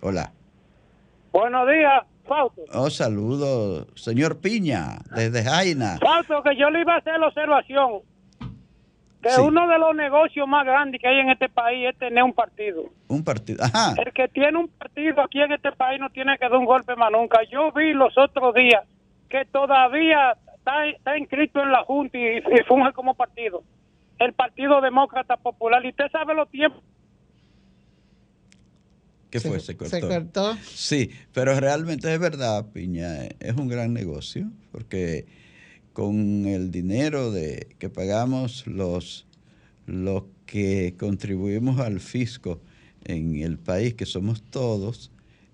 Hola. 0.00 0.32
Buenos 1.32 1.68
días, 1.68 2.02
Fausto. 2.26 2.62
Oh, 2.72 2.90
saludo, 2.90 3.86
señor 3.96 4.38
Piña, 4.38 4.98
desde 5.14 5.42
Jaina. 5.44 5.98
Fausto, 5.98 6.42
que 6.42 6.56
yo 6.56 6.70
le 6.70 6.82
iba 6.82 6.94
a 6.94 6.98
hacer 6.98 7.18
la 7.18 7.28
observación 7.28 8.02
que 9.22 9.40
uno 9.40 9.68
de 9.68 9.78
los 9.78 9.94
negocios 9.94 10.48
más 10.48 10.66
grandes 10.66 11.00
que 11.00 11.06
hay 11.06 11.20
en 11.20 11.30
este 11.30 11.48
país 11.48 11.88
es 11.88 11.98
tener 11.98 12.24
un 12.24 12.32
partido. 12.32 12.84
Un 13.08 13.22
partido, 13.22 13.62
ajá. 13.64 13.94
El 14.04 14.12
que 14.12 14.28
tiene 14.28 14.58
un 14.58 14.68
partido 14.68 15.22
aquí 15.22 15.40
en 15.40 15.52
este 15.52 15.70
país 15.72 16.00
no 16.00 16.10
tiene 16.10 16.36
que 16.38 16.48
dar 16.48 16.58
un 16.58 16.64
golpe 16.64 16.96
más 16.96 17.12
nunca. 17.12 17.40
Yo 17.50 17.70
vi 17.72 17.92
los 17.92 18.16
otros 18.18 18.54
días 18.54 18.82
que 19.28 19.44
todavía 19.44 20.36
está, 20.56 21.16
inscrito 21.16 21.62
en 21.62 21.70
la 21.70 21.84
Junta 21.84 22.18
y, 22.18 22.42
funge 22.66 22.92
como 22.92 23.14
partido. 23.14 23.62
El 24.18 24.32
Partido 24.32 24.80
Demócrata 24.80 25.36
Popular. 25.36 25.84
Y 25.84 25.90
usted 25.90 26.10
sabe 26.10 26.34
los 26.34 26.48
tiempos 26.50 26.82
¿Qué 29.32 29.40
fue? 29.40 29.58
Se 29.60 29.76
cortó. 29.76 29.96
Se 29.96 30.00
cortó. 30.02 30.56
Sí, 30.62 31.10
pero 31.32 31.58
realmente 31.58 32.12
es 32.12 32.20
verdad, 32.20 32.66
Piña, 32.70 33.24
es 33.40 33.56
un 33.56 33.66
gran 33.66 33.94
negocio 33.94 34.50
porque 34.70 35.24
con 35.92 36.46
el 36.46 36.70
dinero 36.70 37.30
de 37.30 37.68
que 37.78 37.88
pagamos 37.88 38.66
los, 38.66 39.26
los 39.86 40.24
que 40.46 40.94
contribuimos 40.98 41.80
al 41.80 42.00
fisco 42.00 42.60
en 43.04 43.36
el 43.36 43.58
país, 43.58 43.94
que 43.94 44.06
somos 44.06 44.42
todos, 44.42 45.10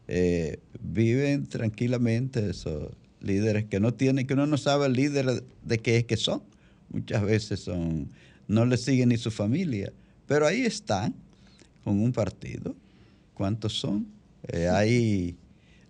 eh, 0.06 0.60
viven 0.80 1.46
tranquilamente 1.46 2.50
esos 2.50 2.90
líderes 3.20 3.64
que 3.66 3.80
no 3.80 3.94
tienen, 3.94 4.26
que 4.26 4.34
uno 4.34 4.46
no 4.46 4.56
sabe 4.56 4.86
el 4.86 4.92
líder 4.92 5.44
de 5.62 5.78
qué 5.78 5.96
es 5.98 6.04
que 6.04 6.16
son. 6.16 6.42
Muchas 6.90 7.22
veces 7.22 7.60
son, 7.60 8.08
no 8.46 8.64
le 8.64 8.76
siguen 8.76 9.10
ni 9.10 9.16
su 9.18 9.30
familia, 9.30 9.92
pero 10.26 10.46
ahí 10.46 10.62
están 10.62 11.14
con 11.84 12.00
un 12.00 12.12
partido. 12.12 12.74
¿Cuántos 13.34 13.78
son? 13.78 14.06
Eh, 14.48 14.68
ahí 14.68 15.36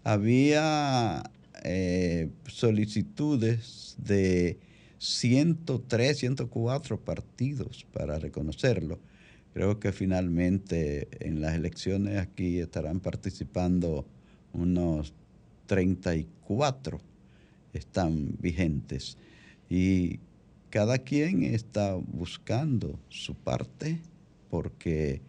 había 0.05 1.23
eh, 1.65 2.31
solicitudes 2.47 3.97
de 3.99 4.59
103, 4.99 6.19
104 6.19 7.01
partidos 7.01 7.87
para 7.93 8.19
reconocerlo. 8.19 8.99
Creo 9.55 9.81
que 9.81 9.93
finalmente 9.93 11.09
en 11.21 11.41
las 11.41 11.55
elecciones 11.55 12.19
aquí 12.19 12.59
estarán 12.59 13.01
participando 13.01 14.07
unos 14.53 15.13
34, 15.67 17.01
están 17.73 18.37
vigentes. 18.41 19.19
Y 19.69 20.21
cada 20.71 20.99
quien 20.99 21.43
está 21.43 21.95
buscando 21.95 22.99
su 23.09 23.35
parte 23.35 24.01
porque 24.51 25.21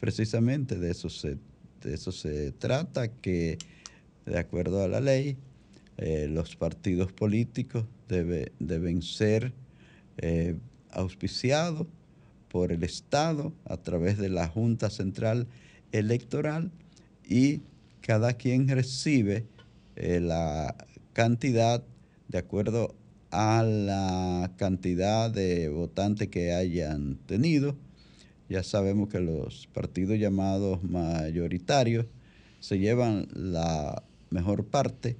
precisamente 0.00 0.78
de 0.78 0.90
eso 0.90 1.08
se, 1.08 1.38
de 1.82 1.94
eso 1.94 2.12
se 2.12 2.52
trata, 2.52 3.08
que 3.08 3.58
de 4.26 4.38
acuerdo 4.38 4.82
a 4.82 4.88
la 4.88 5.00
ley, 5.00 5.36
eh, 5.98 6.26
los 6.28 6.56
partidos 6.56 7.12
políticos 7.12 7.84
deben 8.08 9.02
ser 9.02 9.52
eh, 10.18 10.56
auspiciados 10.90 11.86
por 12.48 12.72
el 12.72 12.82
Estado 12.84 13.52
a 13.64 13.78
través 13.78 14.18
de 14.18 14.28
la 14.28 14.46
Junta 14.46 14.90
Central 14.90 15.46
Electoral 15.90 16.70
y 17.26 17.62
cada 18.02 18.34
quien 18.34 18.68
recibe 18.68 19.46
eh, 19.96 20.20
la 20.20 20.74
cantidad 21.12 21.82
de 22.28 22.38
acuerdo 22.38 22.94
a 23.30 23.62
la 23.62 24.52
cantidad 24.56 25.30
de 25.30 25.68
votantes 25.70 26.28
que 26.28 26.52
hayan 26.52 27.16
tenido. 27.26 27.76
Ya 28.48 28.62
sabemos 28.62 29.08
que 29.08 29.20
los 29.20 29.66
partidos 29.72 30.18
llamados 30.18 30.82
mayoritarios 30.84 32.06
se 32.60 32.78
llevan 32.78 33.28
la 33.34 34.02
mejor 34.30 34.66
parte, 34.66 35.16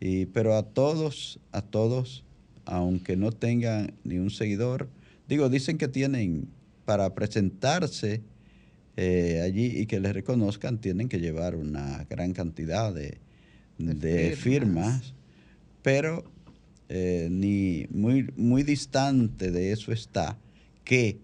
y, 0.00 0.26
pero 0.26 0.56
a 0.56 0.62
todos, 0.62 1.38
a 1.52 1.60
todos, 1.60 2.24
aunque 2.64 3.16
no 3.16 3.30
tengan 3.32 3.92
ni 4.02 4.18
un 4.18 4.30
seguidor, 4.30 4.88
digo, 5.28 5.48
dicen 5.48 5.76
que 5.76 5.88
tienen 5.88 6.48
para 6.86 7.14
presentarse 7.14 8.22
eh, 8.96 9.42
allí 9.44 9.66
y 9.78 9.86
que 9.86 10.00
les 10.00 10.14
reconozcan, 10.14 10.78
tienen 10.78 11.08
que 11.08 11.20
llevar 11.20 11.54
una 11.54 12.06
gran 12.08 12.32
cantidad 12.32 12.92
de, 12.92 13.18
firmas. 14.36 15.14
pero 15.82 16.24
eh, 16.88 17.28
ni 17.30 17.86
muy, 17.90 18.32
muy 18.36 18.62
distante 18.62 19.50
de 19.50 19.72
eso 19.72 19.92
está 19.92 20.36
que 20.84 21.18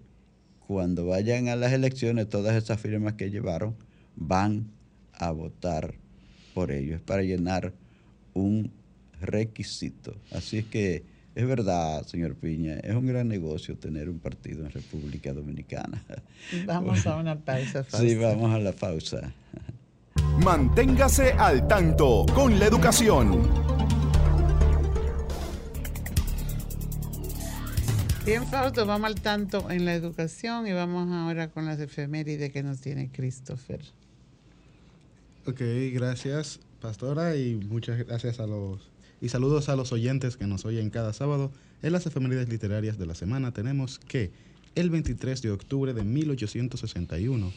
cuando 0.66 1.06
vayan 1.06 1.48
a 1.48 1.56
las 1.56 1.72
elecciones, 1.72 2.28
todas 2.28 2.56
esas 2.56 2.80
firmas 2.80 3.14
que 3.14 3.30
llevaron 3.30 3.74
van 4.16 4.68
a 5.12 5.30
votar 5.30 5.94
por 6.54 6.70
ellos, 6.70 7.00
para 7.00 7.22
llenar 7.22 7.72
un 8.36 8.70
requisito. 9.20 10.14
Así 10.30 10.58
es 10.58 10.66
que 10.66 11.04
es 11.34 11.46
verdad, 11.46 12.06
señor 12.06 12.34
Piña, 12.34 12.74
es 12.74 12.94
un 12.94 13.06
gran 13.06 13.28
negocio 13.28 13.76
tener 13.76 14.08
un 14.08 14.18
partido 14.18 14.64
en 14.64 14.70
República 14.70 15.32
Dominicana. 15.32 16.02
Vamos 16.66 17.06
a 17.06 17.16
una 17.16 17.38
pausa. 17.38 17.84
Sí, 17.84 18.14
vamos 18.14 18.54
a 18.54 18.58
la 18.58 18.72
pausa. 18.72 19.32
Manténgase 20.42 21.32
al 21.32 21.66
tanto 21.66 22.24
con 22.34 22.58
la 22.58 22.66
educación. 22.66 23.42
Bien, 28.24 28.44
Fausto, 28.46 28.84
vamos 28.86 29.06
al 29.08 29.20
tanto 29.20 29.70
en 29.70 29.84
la 29.84 29.94
educación 29.94 30.66
y 30.66 30.72
vamos 30.72 31.08
ahora 31.12 31.48
con 31.50 31.64
las 31.64 31.78
efemérides 31.78 32.50
que 32.50 32.62
nos 32.62 32.80
tiene 32.80 33.10
Christopher. 33.12 33.80
Ok, 35.46 35.60
gracias, 35.92 36.58
pastora, 36.80 37.36
y 37.36 37.54
muchas 37.54 37.98
gracias 38.06 38.40
a 38.40 38.46
los 38.46 38.90
y 39.20 39.30
saludos 39.30 39.68
a 39.68 39.76
los 39.76 39.92
oyentes 39.92 40.36
que 40.36 40.46
nos 40.46 40.64
oyen 40.64 40.90
cada 40.90 41.12
sábado. 41.12 41.50
En 41.82 41.92
las 41.92 42.06
efemérides 42.06 42.48
literarias 42.48 42.98
de 42.98 43.06
la 43.06 43.14
semana 43.14 43.52
tenemos 43.52 43.98
que 43.98 44.30
el 44.74 44.90
23 44.90 45.40
de 45.42 45.50
octubre 45.50 45.94
de 45.94 46.04
1861 46.04 47.52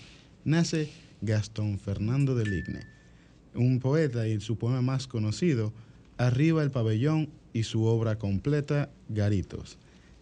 nace 0.45 0.89
Gastón 1.21 1.79
Fernando 1.79 2.33
de 2.35 2.45
Ligne, 2.45 2.79
un 3.55 3.79
poeta 3.79 4.27
y 4.27 4.39
su 4.39 4.57
poema 4.57 4.81
más 4.81 5.07
conocido, 5.07 5.73
Arriba 6.19 6.63
el 6.63 6.69
pabellón 6.69 7.29
y 7.53 7.63
su 7.63 7.85
obra 7.85 8.17
completa, 8.17 8.89
Garitos. 9.07 9.77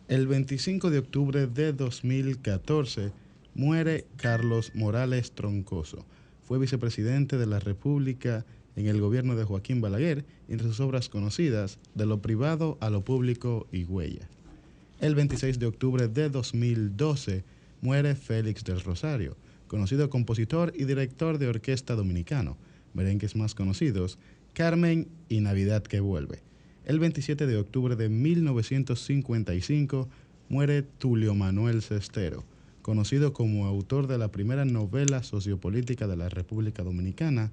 El 0.07 0.27
25 0.27 0.91
de 0.91 0.99
octubre 0.99 1.47
de 1.47 1.73
2014 1.73 3.11
muere 3.55 4.05
Carlos 4.15 4.71
Morales 4.75 5.31
Troncoso. 5.31 6.05
Fue 6.43 6.59
vicepresidente 6.59 7.37
de 7.37 7.47
la 7.47 7.59
República 7.59 8.45
en 8.77 8.87
el 8.87 9.01
gobierno 9.01 9.35
de 9.35 9.43
Joaquín 9.43 9.81
Balaguer, 9.81 10.23
entre 10.47 10.67
sus 10.67 10.79
obras 10.79 11.09
conocidas, 11.09 11.79
De 11.95 12.05
lo 12.05 12.21
privado 12.21 12.77
a 12.79 12.89
lo 12.91 13.01
público 13.01 13.67
y 13.71 13.83
Huella. 13.83 14.29
El 15.01 15.15
26 15.15 15.57
de 15.59 15.65
octubre 15.65 16.07
de 16.07 16.29
2012 16.29 17.43
muere 17.81 18.15
Félix 18.15 18.63
del 18.63 18.79
Rosario, 18.81 19.35
conocido 19.67 20.11
compositor 20.11 20.71
y 20.75 20.85
director 20.85 21.39
de 21.39 21.47
orquesta 21.47 21.95
dominicano, 21.95 22.55
merengues 22.93 23.35
más 23.35 23.55
conocidos, 23.55 24.19
Carmen 24.53 25.07
y 25.27 25.41
Navidad 25.41 25.81
que 25.81 25.99
vuelve. 25.99 26.43
El 26.85 26.99
27 26.99 27.47
de 27.47 27.57
octubre 27.57 27.95
de 27.95 28.09
1955 28.09 30.07
muere 30.49 30.83
Tulio 30.83 31.33
Manuel 31.33 31.81
Cestero, 31.81 32.43
conocido 32.83 33.33
como 33.33 33.65
autor 33.65 34.05
de 34.05 34.19
la 34.19 34.31
primera 34.31 34.65
novela 34.65 35.23
sociopolítica 35.23 36.07
de 36.07 36.15
la 36.15 36.29
República 36.29 36.83
Dominicana, 36.83 37.51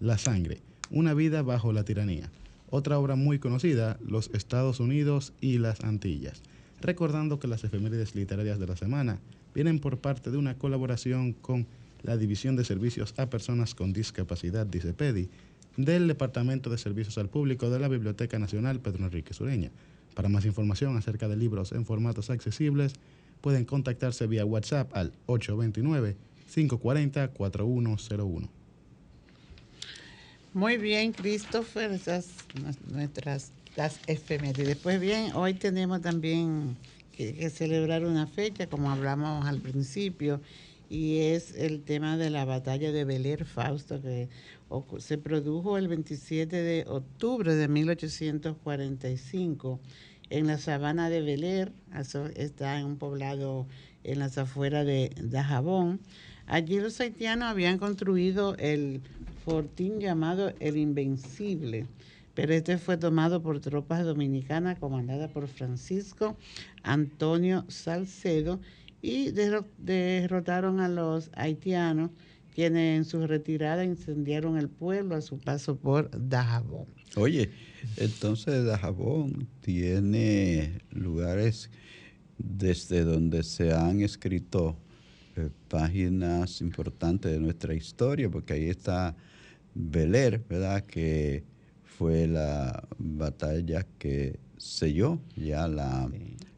la 0.00 0.18
sangre, 0.18 0.60
una 0.90 1.14
vida 1.14 1.42
bajo 1.42 1.72
la 1.72 1.84
tiranía. 1.84 2.30
Otra 2.70 2.98
obra 2.98 3.16
muy 3.16 3.38
conocida, 3.38 3.98
Los 4.04 4.30
Estados 4.34 4.80
Unidos 4.80 5.32
y 5.40 5.58
las 5.58 5.82
Antillas. 5.82 6.42
Recordando 6.80 7.38
que 7.38 7.48
las 7.48 7.64
efemérides 7.64 8.14
literarias 8.14 8.58
de 8.58 8.66
la 8.66 8.76
semana 8.76 9.18
vienen 9.54 9.78
por 9.78 9.98
parte 9.98 10.30
de 10.30 10.36
una 10.36 10.58
colaboración 10.58 11.32
con 11.32 11.66
la 12.02 12.16
División 12.16 12.56
de 12.56 12.64
Servicios 12.64 13.14
a 13.16 13.30
Personas 13.30 13.74
con 13.74 13.92
Discapacidad, 13.92 14.66
DICEPEDI, 14.66 15.28
del 15.76 16.08
Departamento 16.08 16.70
de 16.70 16.78
Servicios 16.78 17.18
al 17.18 17.28
Público 17.28 17.70
de 17.70 17.78
la 17.78 17.88
Biblioteca 17.88 18.38
Nacional 18.38 18.80
Pedro 18.80 19.04
Enrique 19.04 19.34
Sureña. 19.34 19.70
Para 20.14 20.28
más 20.28 20.46
información 20.46 20.96
acerca 20.96 21.28
de 21.28 21.36
libros 21.36 21.72
en 21.72 21.84
formatos 21.84 22.30
accesibles, 22.30 22.94
pueden 23.40 23.64
contactarse 23.64 24.26
vía 24.26 24.44
WhatsApp 24.44 24.90
al 24.94 25.12
829 25.26 26.16
540 26.52 27.28
4101. 27.28 28.65
Muy 30.56 30.76
bien, 30.78 31.12
Christopher, 31.12 31.92
esas 31.92 32.28
nuestras 32.90 33.52
las 33.76 34.00
efemérides. 34.06 34.78
Pues 34.78 34.98
bien, 34.98 35.32
hoy 35.34 35.52
tenemos 35.52 36.00
también 36.00 36.78
que, 37.14 37.50
celebrar 37.50 38.06
una 38.06 38.26
fecha, 38.26 38.66
como 38.66 38.90
hablamos 38.90 39.44
al 39.44 39.60
principio, 39.60 40.40
y 40.88 41.18
es 41.18 41.54
el 41.56 41.82
tema 41.82 42.16
de 42.16 42.30
la 42.30 42.46
batalla 42.46 42.90
de 42.90 43.04
Beler 43.04 43.44
Fausto, 43.44 44.00
que 44.00 44.30
se 44.96 45.18
produjo 45.18 45.76
el 45.76 45.88
27 45.88 46.56
de 46.56 46.86
octubre 46.88 47.54
de 47.54 47.68
1845 47.68 49.78
en 50.30 50.46
la 50.46 50.56
sabana 50.56 51.10
de 51.10 51.20
Beler, 51.20 51.70
está 52.34 52.80
en 52.80 52.86
un 52.86 52.96
poblado 52.96 53.66
en 54.04 54.20
las 54.20 54.38
afueras 54.38 54.86
de 54.86 55.10
Dajabón. 55.20 56.00
Allí 56.46 56.80
los 56.80 56.98
haitianos 57.00 57.48
habían 57.48 57.78
construido 57.78 58.56
el 58.56 59.02
fortín 59.46 60.00
llamado 60.00 60.52
el 60.58 60.76
Invencible, 60.76 61.86
pero 62.34 62.52
este 62.52 62.78
fue 62.78 62.96
tomado 62.96 63.40
por 63.44 63.60
tropas 63.60 64.04
dominicanas 64.04 64.76
comandadas 64.76 65.30
por 65.30 65.46
Francisco 65.46 66.36
Antonio 66.82 67.64
Salcedo 67.68 68.60
y 69.02 69.30
derrotaron 69.30 70.80
a 70.80 70.88
los 70.88 71.30
haitianos, 71.34 72.10
quienes 72.56 72.98
en 72.98 73.04
su 73.04 73.24
retirada 73.24 73.84
incendiaron 73.84 74.58
el 74.58 74.68
pueblo 74.68 75.14
a 75.14 75.20
su 75.20 75.38
paso 75.38 75.76
por 75.76 76.10
Dajabón. 76.28 76.86
Oye, 77.14 77.50
entonces 77.98 78.64
Dajabón 78.64 79.46
tiene 79.60 80.80
lugares 80.90 81.70
desde 82.36 83.04
donde 83.04 83.44
se 83.44 83.72
han 83.72 84.00
escrito 84.00 84.76
eh, 85.36 85.50
páginas 85.68 86.60
importantes 86.60 87.30
de 87.30 87.38
nuestra 87.38 87.74
historia, 87.74 88.28
porque 88.28 88.54
ahí 88.54 88.68
está 88.70 89.14
Beler, 89.78 90.42
¿verdad? 90.48 90.84
Que 90.84 91.44
fue 91.84 92.26
la 92.26 92.88
batalla 92.98 93.86
que 93.98 94.38
selló 94.56 95.20
ya 95.36 95.68
la 95.68 96.10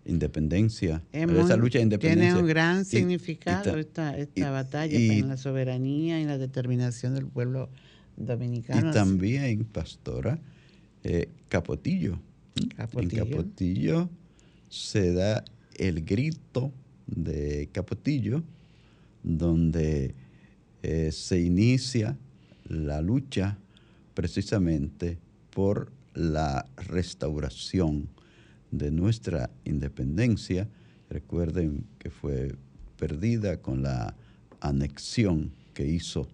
independencia, 0.05 1.03
esa 1.13 1.57
lucha 1.57 1.79
de 1.79 1.85
independencia. 1.85 2.33
Tiene 2.33 2.41
un 2.41 2.47
gran 2.47 2.85
significado 2.85 3.77
esta, 3.77 4.17
esta 4.17 4.51
batalla 4.51 4.97
en 4.97 5.29
la 5.29 5.37
soberanía 5.37 6.21
y 6.21 6.25
la 6.25 6.39
determinación 6.39 7.15
del 7.15 7.27
pueblo 7.27 7.69
dominicano. 8.17 8.91
Y 8.91 8.93
también, 8.93 9.65
pastora, 9.65 10.39
eh, 11.03 11.29
Capotillo. 11.49 12.21
Capotillo. 12.77 13.25
En 13.25 13.31
Capotillo 13.31 14.11
se 14.69 15.13
da 15.13 15.45
el 15.77 16.05
grito 16.05 16.73
de 17.07 17.69
Capotillo, 17.73 18.45
donde 19.23 20.15
eh, 20.83 21.11
se 21.13 21.41
inicia 21.41 22.17
la 22.69 23.01
lucha 23.01 23.59
precisamente 24.15 25.19
por 25.51 25.91
la 26.15 26.67
restauración 26.77 28.09
de 28.71 28.91
nuestra 28.91 29.51
independencia. 29.65 30.69
Recuerden 31.11 31.87
que 31.99 32.11
fue 32.11 32.55
perdida 32.99 33.59
con 33.59 33.83
la 33.83 34.15
anexión 34.61 35.53
que 35.73 35.87
hizo 35.87 36.29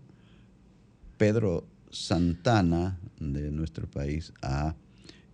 Pedro 1.18 1.66
Santana 1.90 2.99
de 3.20 3.51
nuestro 3.51 3.88
país 3.88 4.33
a 4.42 4.75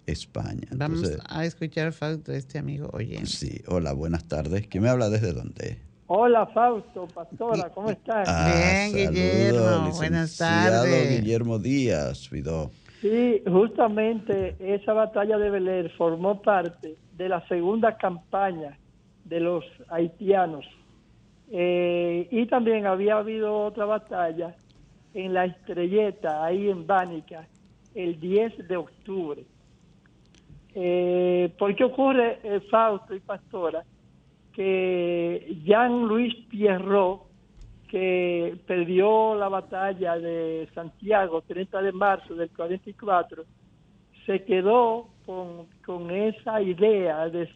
España. 0.07 0.69
Vamos 0.73 1.09
a 1.25 1.45
escuchar 1.45 1.93
Fausto, 1.93 2.33
este 2.33 2.59
amigo 2.59 2.91
oyente. 2.93 3.27
Sí, 3.27 3.63
hola, 3.67 3.93
buenas 3.93 4.25
tardes. 4.25 4.67
¿Quién 4.67 4.83
me 4.83 4.89
habla 4.91 5.09
desde 5.09 5.33
dónde? 5.33 5.79
Hola 6.13 6.45
Fausto, 6.47 7.07
pastora, 7.07 7.71
¿cómo 7.71 7.89
estás? 7.89 8.29
Ah, 8.29 8.89
Bien, 8.93 9.13
Guillermo, 9.13 9.93
buenas 9.93 10.37
tardes. 10.37 11.21
Guillermo 11.21 11.57
Díaz, 11.61 12.29
Vidó. 12.31 12.73
Sí, 13.01 13.41
justamente 13.47 14.57
esa 14.59 14.93
batalla 14.93 15.39
de 15.39 15.51
Beler 15.51 15.89
formó 15.93 16.43
parte 16.43 16.97
de 17.17 17.29
la 17.29 17.47
segunda 17.47 17.97
campaña 17.97 18.77
de 19.25 19.39
los 19.39 19.65
haitianos. 19.89 20.67
Eh, 21.53 22.27
y 22.33 22.45
también 22.47 22.87
había 22.87 23.19
habido 23.19 23.67
otra 23.67 23.85
batalla 23.85 24.57
en 25.15 25.33
la 25.33 25.45
estrelleta, 25.45 26.45
ahí 26.45 26.71
en 26.71 26.89
Bánica, 26.89 27.47
el 27.95 28.19
10 28.19 28.67
de 28.67 28.77
octubre. 28.77 29.45
Eh, 30.75 31.55
¿Por 31.57 31.77
qué 31.77 31.85
ocurre, 31.85 32.41
eh, 32.43 32.61
Fausto 32.69 33.15
y 33.15 33.21
Pastora, 33.21 33.85
que 34.61 35.57
Jean-Louis 35.65 36.35
Pierrot 36.51 37.23
que 37.89 38.59
perdió 38.67 39.35
la 39.35 39.49
batalla 39.49 40.19
de 40.19 40.69
Santiago 40.75 41.41
30 41.41 41.81
de 41.81 41.93
marzo 41.93 42.35
del 42.35 42.51
44, 42.51 43.45
se 44.27 44.45
quedó 44.45 45.09
con, 45.25 46.11
esa 46.11 46.61
idea 46.61 47.31
de, 47.31 47.47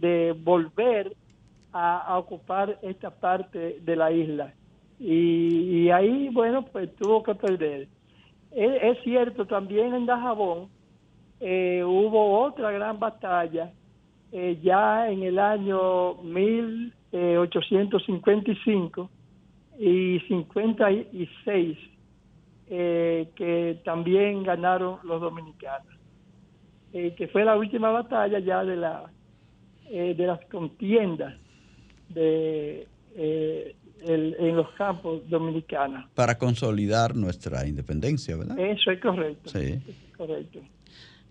de, 0.00 0.34
volver 0.42 1.14
a, 1.70 2.18
ocupar 2.18 2.78
esta 2.80 3.10
parte 3.10 3.80
de 3.82 3.94
la 3.94 4.10
isla. 4.10 4.54
Y, 4.98 5.90
ahí, 5.90 6.30
bueno, 6.30 6.64
pues 6.64 6.96
tuvo 6.96 7.22
que 7.22 7.34
perder. 7.34 7.88
Es, 8.52 8.98
cierto, 9.04 9.46
también 9.46 9.92
en 9.92 10.06
Dajabón 10.06 10.70
eh, 11.40 11.84
hubo 11.84 12.40
otra 12.40 12.70
gran 12.70 12.98
batalla 12.98 13.70
eh, 14.32 14.58
ya 14.62 15.10
en 15.10 15.22
el 15.22 15.38
año 15.38 16.14
1855 16.22 19.10
y 19.78 20.20
56 20.28 21.78
eh, 22.74 23.28
que 23.36 23.82
también 23.84 24.44
ganaron 24.44 24.96
los 25.04 25.20
dominicanos, 25.20 25.94
eh, 26.94 27.14
que 27.14 27.28
fue 27.28 27.44
la 27.44 27.54
última 27.54 27.90
batalla 27.90 28.38
ya 28.38 28.64
de 28.64 28.76
la 28.76 29.12
eh, 29.90 30.14
de 30.14 30.26
las 30.26 30.42
contiendas 30.46 31.34
de 32.08 32.88
en 34.04 34.56
los 34.56 34.70
campos 34.70 35.20
dominicanos. 35.28 36.08
Para 36.14 36.38
consolidar 36.38 37.14
nuestra 37.14 37.66
independencia, 37.66 38.38
¿verdad? 38.38 38.58
Eso 38.58 38.90
es 38.90 39.00
correcto. 39.00 39.50
Sí. 39.50 39.78
correcto. 40.16 40.60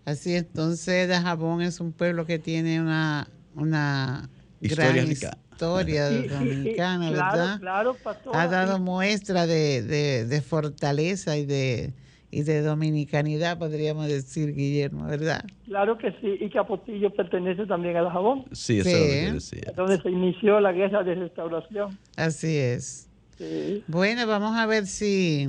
Así 0.04 0.34
entonces 0.34 1.08
Dajabón 1.08 1.62
es 1.62 1.80
un 1.80 1.92
pueblo 1.92 2.26
que 2.26 2.38
tiene 2.38 2.80
una, 2.80 3.28
una 3.54 4.28
gran 4.60 5.10
historia 5.10 6.10
dominicana, 6.28 7.10
¿verdad? 7.10 7.60
Claro, 7.60 7.96
ha 8.32 8.46
dado 8.48 8.78
muestra 8.78 9.46
de, 9.46 10.42
fortaleza 10.44 11.36
y 11.36 11.46
de, 11.46 11.92
y 12.30 12.42
de 12.42 12.62
dominicanidad, 12.62 13.58
podríamos 13.58 14.08
decir, 14.08 14.54
Guillermo, 14.54 15.06
¿verdad? 15.06 15.44
Claro 15.66 15.96
que 15.98 16.10
sí, 16.20 16.36
y 16.40 16.50
que 16.50 16.58
Apostillo 16.58 17.10
pertenece 17.10 17.66
también 17.66 17.96
a 17.96 18.10
Jabón. 18.10 18.44
Sí, 18.52 18.80
eso 18.80 18.90
es 18.90 19.76
Donde 19.76 20.00
se 20.00 20.10
inició 20.10 20.58
la 20.58 20.72
guerra 20.72 21.04
de 21.04 21.14
restauración. 21.14 21.96
Así 22.16 22.56
es. 22.56 23.08
Bueno, 23.88 24.26
vamos 24.26 24.56
a 24.56 24.66
ver 24.66 24.86
si 24.86 25.48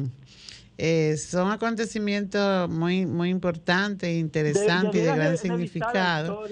eh, 0.78 1.18
son 1.18 1.52
acontecimientos 1.52 2.70
muy, 2.70 3.06
muy 3.06 3.30
importantes, 3.30 4.10
interesantes 4.10 5.02
y 5.02 5.06
de 5.06 5.16
gran 5.16 5.38
significado. 5.38 6.44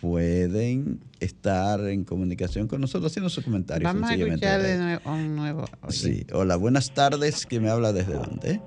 pueden 0.00 1.00
estar 1.20 1.80
en 1.80 2.04
comunicación 2.04 2.68
con 2.68 2.80
nosotros 2.80 3.10
haciendo 3.10 3.28
sus 3.28 3.44
comentarios. 3.44 3.92
Vamos 3.92 4.10
a 4.10 4.14
escuchar 4.14 4.62
de 4.62 4.76
nuevo, 4.76 5.10
un 5.10 5.36
nuevo. 5.36 5.64
Sí, 5.88 6.26
hola, 6.32 6.56
buenas 6.56 6.92
tardes. 6.92 7.46
¿Quién 7.46 7.62
me 7.62 7.70
habla 7.70 7.92
desde 7.92 8.14
dónde? 8.14 8.60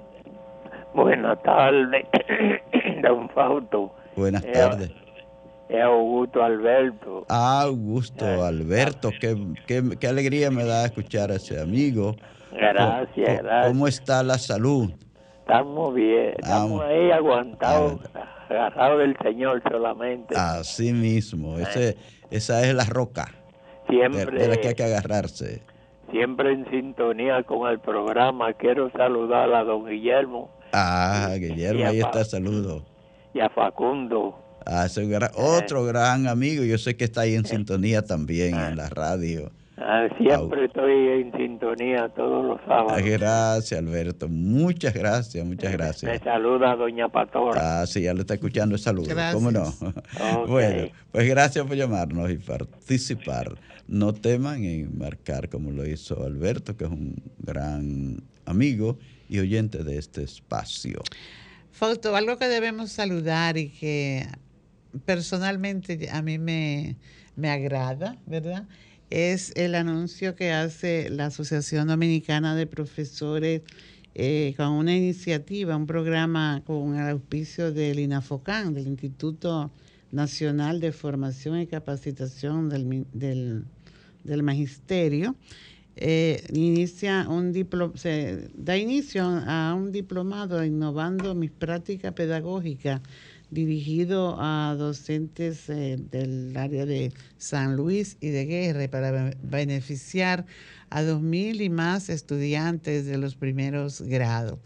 Buenas 0.94 1.42
tardes, 1.44 2.06
don 3.04 3.30
Fausto. 3.30 3.94
Buenas 4.15 4.44
eh, 4.44 4.52
tardes. 4.52 4.92
Es 5.70 5.84
Augusto 5.84 6.44
Alberto. 6.44 7.26
Ah, 7.30 7.62
Augusto 7.62 8.26
Alberto, 8.44 9.12
qué, 9.20 9.38
qué, 9.68 10.08
alegría 10.08 10.50
me 10.50 10.65
da 10.65 10.86
escuchar 10.86 11.32
a 11.32 11.36
ese 11.36 11.62
amigo. 11.62 12.15
Gracias, 12.52 13.44
gracias. 13.44 13.68
¿Cómo 13.68 13.88
está 13.88 14.24
la 14.24 14.39
salud? 14.39 14.92
Estamos 15.50 15.96
bien, 15.96 16.34
estamos 16.38 16.84
ahí 16.84 17.10
aguantados, 17.10 18.00
agarrados 18.48 19.00
del 19.00 19.18
Señor 19.24 19.64
solamente. 19.68 20.36
Así 20.38 20.94
mismo, 20.94 21.58
ese, 21.58 21.98
esa 22.30 22.68
es 22.68 22.76
la 22.76 22.86
roca 22.86 23.34
siempre, 23.90 24.40
de 24.40 24.48
la 24.48 24.58
que 24.58 24.68
hay 24.68 24.76
que 24.76 24.84
agarrarse. 24.84 25.64
Siempre 26.12 26.54
en 26.54 26.70
sintonía 26.70 27.42
con 27.44 27.68
el 27.68 27.80
programa. 27.80 28.54
Quiero 28.54 28.92
saludar 28.92 29.52
a 29.52 29.64
don 29.64 29.88
Guillermo 29.88 30.52
Ah, 30.72 31.34
Guillermo, 31.40 31.88
ahí 31.88 32.00
está, 32.00 32.24
saludo. 32.24 32.86
Y 33.34 33.40
a 33.40 33.50
Facundo. 33.50 34.38
Ah, 34.66 34.86
ese 34.86 35.08
otro 35.36 35.84
gran 35.86 36.28
amigo, 36.28 36.64
yo 36.64 36.78
sé 36.78 36.96
que 36.96 37.06
está 37.06 37.22
ahí 37.22 37.34
en 37.34 37.46
sintonía 37.46 38.04
también 38.04 38.56
en 38.56 38.78
la 38.78 38.90
radio. 38.90 39.52
Ah, 39.82 40.08
siempre 40.18 40.65
estoy 40.65 41.08
en 41.08 41.32
sintonía 41.32 42.10
todos 42.10 42.46
los 42.46 42.62
sábados. 42.68 43.02
Gracias, 43.02 43.80
Alberto. 43.80 44.28
Muchas 44.28 44.94
gracias, 44.94 45.46
muchas 45.46 45.72
gracias. 45.72 46.12
Me 46.12 46.20
saluda 46.20 46.76
doña 46.76 47.08
Pastora. 47.08 47.82
Ah, 47.82 47.88
sí, 47.88 48.02
ya 48.02 48.13
lo 48.13 48.22
está 48.22 48.34
escuchando 48.34 48.76
el 48.76 48.82
saludo. 48.82 49.15
¿Cómo 49.34 49.52
no? 49.52 49.74
Bueno, 50.48 50.92
pues 51.12 51.28
gracias 51.30 51.65
por 51.65 51.76
llamarnos 51.76 52.30
y 52.30 52.38
participar. 52.38 53.56
No 53.88 54.13
teman 54.13 54.63
en 54.63 54.98
marcar 54.98 55.50
como 55.50 55.72
lo 55.72 55.86
hizo 55.88 56.24
Alberto, 56.24 56.76
que 56.76 56.84
es 56.84 56.89
un 56.89 57.15
gran 57.39 58.18
amigo 58.46 58.98
y 59.30 59.39
oyente 59.39 59.84
de 59.84 59.98
este 59.98 60.24
espacio. 60.24 61.02
Fausto, 61.72 62.15
algo 62.15 62.38
que 62.38 62.48
debemos 62.48 62.92
saludar 62.92 63.58
y 63.58 63.70
que 63.70 64.28
personalmente 65.06 66.10
a 66.12 66.22
mí 66.22 66.38
me, 66.38 66.98
me 67.36 67.50
agrada, 67.50 68.18
¿verdad? 68.26 68.68
Es 69.10 69.52
el 69.56 69.76
anuncio 69.76 70.36
que 70.36 70.52
hace 70.52 71.10
la 71.10 71.28
Asociación 71.28 71.88
Dominicana 71.88 72.56
de 72.56 72.67
Profesores 72.67 73.62
eh, 74.15 74.54
con 74.58 74.69
una 74.69 74.95
iniciativa, 74.95 75.76
un 75.76 75.88
programa 75.88 76.62
con 76.65 76.95
el 76.95 77.10
auspicio 77.10 77.72
del 77.72 78.00
INAFOCAN, 78.00 78.74
del 78.74 78.88
Instituto 78.88 79.72
Nacional 80.12 80.80
de 80.80 80.91
Formación 80.91 81.62
y 81.62 81.67
Capacitación 81.67 82.69
del, 82.69 83.06
del, 84.24 84.43
Magisterio. 84.43 85.36
Eh, 85.95 86.43
inicia 86.54 87.28
un 87.30 87.54
se 87.95 88.50
da 88.56 88.78
inicio 88.78 89.24
a 89.24 89.74
un 89.74 89.91
diplomado 89.91 90.63
innovando 90.63 91.36
mis 91.36 91.52
prácticas 91.52 92.13
pedagógicas 92.13 93.02
dirigido 93.52 94.38
a 94.40 94.76
docentes 94.78 95.70
eh, 95.70 95.98
del 96.12 96.56
área 96.56 96.86
de 96.86 97.12
San 97.38 97.76
Luis 97.76 98.18
y 98.22 98.30
de 98.30 98.46
Guerra 98.46 98.88
para 98.90 99.32
beneficiar 99.42 100.46
a 100.90 101.02
2.000 101.02 101.62
y 101.62 101.70
más 101.70 102.10
estudiantes 102.10 103.06
de 103.06 103.18
los 103.18 103.36
primeros 103.36 104.02
grados. 104.02 104.60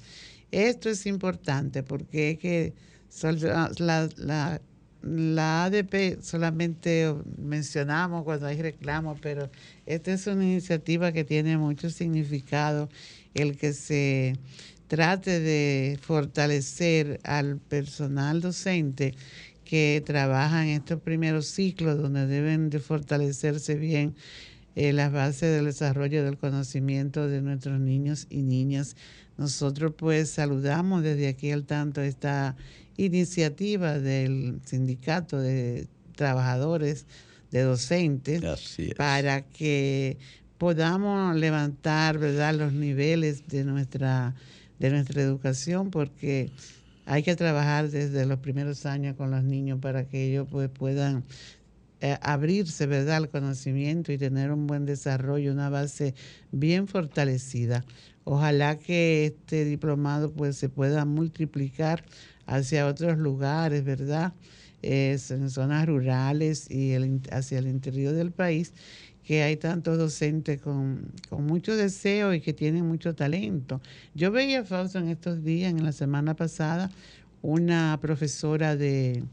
Esto 0.52 0.89
es 0.89 1.06
importante 1.06 1.84
porque 1.84 2.38
que 2.38 2.74
la, 3.22 4.10
la, 4.17 4.62
la 5.04 5.65
ADP 5.65 6.22
solamente 6.22 7.13
mencionamos 7.38 8.24
cuando 8.24 8.48
hay 8.48 8.62
reclamos, 8.62 9.19
pero 9.19 9.50
esta 9.86 10.13
es 10.13 10.28
una 10.28 10.46
iniciativa 10.46 11.12
que 11.12 11.24
tiene 11.24 11.58
mucho 11.58 11.89
significado, 11.89 12.89
el 13.34 13.58
que 13.58 13.74
se 13.74 14.38
trate 14.88 15.39
de 15.39 15.98
fortalecer 16.02 17.19
al 17.24 17.58
personal 17.58 18.41
docente 18.41 19.15
que 19.65 20.04
trabaja 20.06 20.63
en 20.63 20.69
estos 20.69 21.02
primeros 21.02 21.48
ciclos 21.48 21.98
donde 21.98 22.28
deben 22.28 22.69
de 22.69 22.80
fortalecerse 22.80 23.76
bien 23.76 24.15
eh, 24.76 24.91
las 24.91 25.12
bases 25.12 25.56
del 25.56 25.65
desarrollo 25.65 26.24
del 26.24 26.38
conocimiento 26.38 27.28
de 27.28 27.41
nuestros 27.41 27.80
niños 27.80 28.28
y 28.30 28.41
niñas. 28.41 28.96
Nosotros 29.38 29.93
pues 29.96 30.30
saludamos 30.30 31.04
desde 31.04 31.28
aquí 31.28 31.52
al 31.52 31.65
tanto 31.65 32.02
esta 32.02 32.56
iniciativa 32.98 34.00
del 34.00 34.60
sindicato 34.65 35.39
de 35.39 35.88
trabajadores, 36.15 37.06
de 37.52 37.62
docentes, 37.62 38.41
para 38.98 39.41
que 39.41 40.17
podamos 40.58 41.36
levantar 41.36 42.17
¿verdad? 42.17 42.56
los 42.56 42.74
niveles 42.74 43.48
de 43.48 43.63
nuestra 43.63 44.36
de 44.84 44.89
nuestra 44.89 45.22
educación 45.22 45.91
porque 45.91 46.52
hay 47.06 47.24
que 47.24 47.38
trabajar 47.38 47.89
desde 47.89 48.26
los 48.26 48.39
primeros 48.39 48.86
años 48.86 49.15
con 49.15 49.32
los 49.32 49.41
niños 49.41 49.80
para 49.80 50.10
que 50.10 50.26
ellos 50.26 50.46
pues, 50.52 50.67
puedan 50.67 51.24
eh, 52.02 52.17
abrirse 52.22 52.86
¿verdad? 52.86 53.15
al 53.15 53.30
conocimiento 53.30 54.12
y 54.12 54.17
tener 54.17 54.52
un 54.52 54.67
buen 54.67 54.86
desarrollo, 54.86 55.54
una 55.54 55.69
base 55.69 56.15
bien 56.52 56.89
fortalecida. 56.89 57.86
Ojalá 58.26 58.78
que 58.78 59.28
este 59.28 59.63
diplomado 59.63 60.34
pues 60.34 60.58
se 60.58 60.67
pueda 60.67 61.06
multiplicar 61.06 62.04
hacia 62.46 62.86
otros 62.86 63.17
lugares, 63.17 63.86
¿verdad? 63.86 64.34
en 64.82 65.50
zonas 65.50 65.86
rurales 65.86 66.69
y 66.69 66.93
hacia 67.32 67.60
el 67.60 67.67
interior 67.67 68.13
del 68.13 68.32
país 68.32 68.74
que 69.23 69.41
hay 69.41 69.57
tantos 69.57 69.97
docentes 69.97 70.62
con, 70.62 71.12
mucho 71.31 71.75
deseo 71.75 72.33
y 72.33 72.41
que 72.41 72.53
tienen 72.53 72.86
mucho 72.86 73.15
talento. 73.15 73.81
Yo 74.13 74.31
veía, 74.31 74.65
Fausto, 74.65 74.99
en 74.99 75.07
estos 75.09 75.43
días, 75.43 75.71
en 75.71 75.83
la 75.83 75.93
semana 75.93 76.36
pasada, 76.36 76.91
una 77.41 77.97
profesora 78.01 78.75
de, 78.75 79.23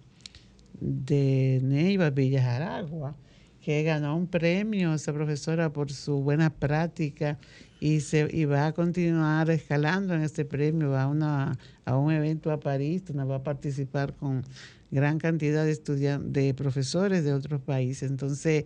de 0.80 1.60
Neiva, 1.62 2.10
Villajaragua, 2.10 3.16
que 3.60 3.82
ganó 3.82 4.16
un 4.16 4.26
premio, 4.26 4.94
esa 4.94 5.12
profesora, 5.12 5.72
por 5.72 5.92
su 5.92 6.22
buena 6.22 6.50
práctica 6.50 7.38
y, 7.80 8.00
se, 8.00 8.28
y 8.32 8.44
va 8.44 8.68
a 8.68 8.72
continuar 8.72 9.50
escalando 9.50 10.14
en 10.14 10.22
este 10.22 10.44
premio, 10.44 10.90
va 10.90 11.02
a, 11.02 11.08
una, 11.08 11.58
a 11.84 11.96
un 11.96 12.12
evento 12.12 12.52
a 12.52 12.60
París, 12.60 13.04
donde 13.06 13.24
va 13.24 13.36
a 13.36 13.42
participar 13.42 14.14
con 14.14 14.44
gran 14.90 15.18
cantidad 15.18 15.64
de 15.64 16.18
de 16.18 16.54
profesores 16.54 17.24
de 17.24 17.32
otros 17.32 17.60
países. 17.60 18.10
Entonces, 18.10 18.64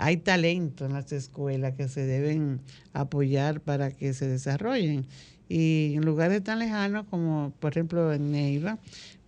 hay 0.00 0.16
talento 0.16 0.86
en 0.86 0.94
las 0.94 1.12
escuelas 1.12 1.74
que 1.74 1.86
se 1.88 2.06
deben 2.06 2.60
apoyar 2.94 3.60
para 3.60 3.90
que 3.90 4.14
se 4.14 4.26
desarrollen. 4.26 5.06
Y 5.48 5.94
en 5.94 6.04
lugares 6.04 6.42
tan 6.42 6.58
lejanos 6.58 7.06
como, 7.10 7.52
por 7.60 7.72
ejemplo, 7.72 8.12
en 8.12 8.32
Neiva, 8.32 8.78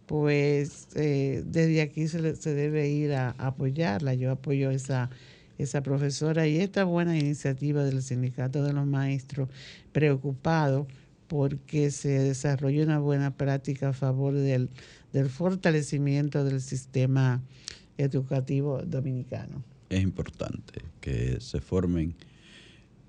pues 0.07 0.89
eh, 0.95 1.43
desde 1.47 1.83
aquí 1.83 2.09
se, 2.09 2.37
se, 2.37 2.55
debe 2.55 2.89
ir 2.89 3.13
a, 3.13 3.31
apoyarla. 3.39 4.15
Yo 4.15 4.31
apoyo 4.31 4.71
esa, 4.71 5.11
esa 5.59 5.83
profesora 5.83 6.47
y 6.47 6.59
esta 6.59 6.85
buena 6.85 7.19
iniciativa 7.19 7.85
del 7.85 8.03
Sindicato 8.03 8.63
de 8.63 8.73
los 8.73 8.87
Maestros, 8.87 9.51
preocupado 9.93 10.87
porque 11.29 11.91
se 11.91 12.19
desarrolle 12.19 12.83
una 12.83 12.99
buena 12.99 13.37
práctica 13.37 13.91
a 13.91 13.93
favor 13.93 14.35
del, 14.35 14.71
del 15.13 15.29
fortalecimiento 15.29 16.45
del 16.45 16.61
sistema 16.61 17.43
educativo 17.99 18.83
dominicano 18.83 19.72
es 19.93 20.03
importante 20.03 20.81
que 21.01 21.41
se 21.41 21.61
formen 21.61 22.15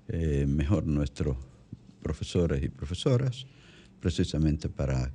eh, 0.08 0.44
mejor 0.46 0.86
nuestros 0.86 1.36
profesores 2.02 2.62
y 2.62 2.68
profesoras, 2.68 3.46
precisamente 4.00 4.68
para 4.68 5.10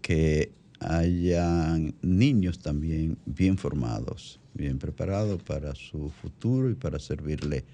que 0.00 0.52
hayan 0.78 1.94
niños 2.02 2.60
también 2.60 3.18
bien 3.26 3.58
formados, 3.58 4.38
bien 4.54 4.78
preparados 4.78 5.42
para 5.42 5.74
su 5.74 6.10
futuro 6.10 6.70
y 6.70 6.74
para 6.74 7.00
servirle 7.00 7.64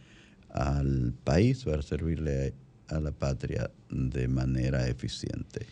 al 0.49 1.13
país, 1.25 1.65
para 1.65 1.83
servirle 1.83 2.55
a 2.89 2.99
la 2.99 3.13
patria 3.13 3.71
de 3.91 4.27
manera 4.29 4.89
eficiente. 4.89 5.67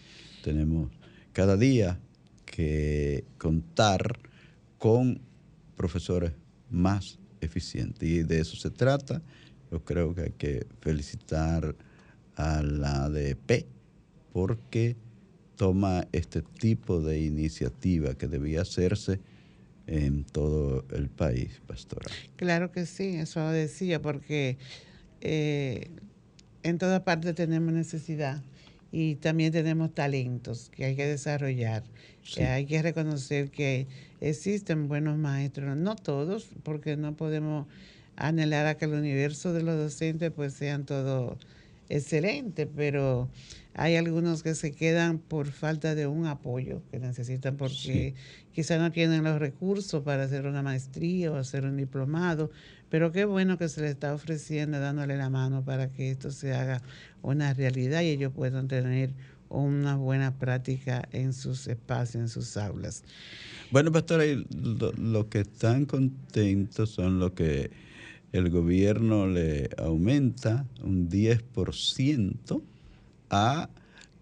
Tenemos 0.44 0.90
cada 1.32 1.56
día 1.56 1.98
que 2.44 3.24
contar 3.38 4.18
con 4.76 5.20
profesores 5.74 6.32
más 6.70 7.18
eficiente. 7.46 8.06
Y 8.06 8.22
de 8.22 8.40
eso 8.40 8.56
se 8.56 8.70
trata. 8.70 9.22
Yo 9.70 9.84
creo 9.84 10.14
que 10.14 10.22
hay 10.22 10.32
que 10.32 10.66
felicitar 10.80 11.74
a 12.36 12.62
la 12.62 13.04
ADP 13.04 13.66
porque 14.32 14.96
toma 15.56 16.06
este 16.12 16.42
tipo 16.42 17.00
de 17.00 17.20
iniciativa 17.20 18.14
que 18.14 18.28
debía 18.28 18.62
hacerse 18.62 19.20
en 19.86 20.24
todo 20.24 20.84
el 20.90 21.08
país, 21.08 21.60
pastora. 21.66 22.06
Claro 22.36 22.72
que 22.72 22.86
sí, 22.86 23.16
eso 23.16 23.48
decía, 23.48 24.02
porque 24.02 24.58
eh, 25.20 25.90
en 26.62 26.78
toda 26.78 27.04
parte 27.04 27.32
tenemos 27.32 27.72
necesidad 27.72 28.42
y 28.98 29.16
también 29.16 29.52
tenemos 29.52 29.94
talentos 29.94 30.70
que 30.74 30.86
hay 30.86 30.96
que 30.96 31.06
desarrollar. 31.06 31.84
hay 32.38 32.64
que 32.64 32.80
reconocer 32.80 33.50
que 33.50 33.86
existen 34.22 34.88
buenos 34.88 35.18
maestros, 35.18 35.76
no 35.76 35.96
todos, 35.96 36.48
porque 36.62 36.96
no 36.96 37.14
podemos 37.14 37.66
anhelar 38.16 38.66
a 38.66 38.78
que 38.78 38.86
el 38.86 38.94
universo 38.94 39.52
de 39.52 39.62
los 39.62 39.76
docentes 39.76 40.32
pues 40.34 40.54
sean 40.54 40.86
todos 40.86 41.36
excelentes, 41.90 42.66
pero 42.74 43.28
hay 43.74 43.96
algunos 43.96 44.42
que 44.42 44.54
se 44.54 44.72
quedan 44.72 45.18
por 45.18 45.48
falta 45.48 45.94
de 45.94 46.06
un 46.06 46.24
apoyo 46.24 46.80
que 46.90 46.98
necesitan 46.98 47.58
porque 47.58 48.14
quizá 48.54 48.78
no 48.78 48.92
tienen 48.92 49.24
los 49.24 49.38
recursos 49.38 50.02
para 50.04 50.22
hacer 50.22 50.46
una 50.46 50.62
maestría 50.62 51.30
o 51.30 51.36
hacer 51.36 51.66
un 51.66 51.76
diplomado, 51.76 52.50
pero 52.90 53.12
qué 53.12 53.24
bueno 53.24 53.58
que 53.58 53.68
se 53.68 53.80
les 53.80 53.90
está 53.90 54.14
ofreciendo, 54.14 54.78
dándole 54.78 55.16
la 55.16 55.30
mano 55.30 55.64
para 55.64 55.90
que 55.90 56.10
esto 56.10 56.30
se 56.30 56.54
haga 56.54 56.82
una 57.22 57.52
realidad 57.54 58.02
y 58.02 58.10
ellos 58.10 58.32
puedan 58.34 58.68
tener 58.68 59.10
una 59.48 59.96
buena 59.96 60.38
práctica 60.38 61.08
en 61.12 61.32
sus 61.32 61.66
espacios, 61.66 62.22
en 62.22 62.28
sus 62.28 62.56
aulas. 62.56 63.02
Bueno, 63.70 63.92
pastora, 63.92 64.24
los 64.24 64.98
lo 64.98 65.28
que 65.28 65.40
están 65.40 65.86
contentos 65.86 66.90
son 66.90 67.18
los 67.18 67.32
que 67.32 67.70
el 68.32 68.50
gobierno 68.50 69.26
le 69.26 69.70
aumenta 69.78 70.66
un 70.82 71.08
10% 71.08 72.62
a 73.30 73.68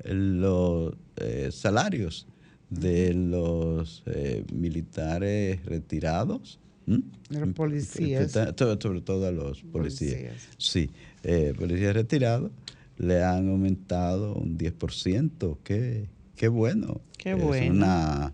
los 0.04 0.94
eh, 1.16 1.50
salarios 1.52 2.26
de 2.70 3.14
los 3.14 4.02
eh, 4.06 4.44
militares 4.52 5.64
retirados 5.64 6.58
¿Mm? 6.86 6.98
Los 7.30 7.54
policías. 7.54 8.32
Sobre 8.32 9.00
todo 9.00 9.26
a 9.26 9.32
los 9.32 9.62
policías. 9.62 10.34
Sí, 10.58 10.90
eh, 11.22 11.54
policías 11.56 11.94
retirados 11.94 12.50
le 12.98 13.22
han 13.22 13.48
aumentado 13.48 14.34
un 14.34 14.56
10%. 14.58 15.58
Qué, 15.64 16.08
qué 16.36 16.48
bueno. 16.48 17.00
Qué 17.18 17.34
bueno. 17.34 17.64
Es 17.64 17.70
una 17.70 18.32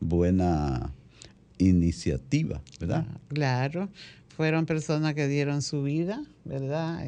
buena 0.00 0.92
iniciativa, 1.58 2.62
¿verdad? 2.80 3.06
Ah, 3.08 3.20
claro. 3.28 3.88
Fueron 4.28 4.66
personas 4.66 5.14
que 5.14 5.26
dieron 5.26 5.62
su 5.62 5.82
vida, 5.82 6.24
¿verdad? 6.44 7.04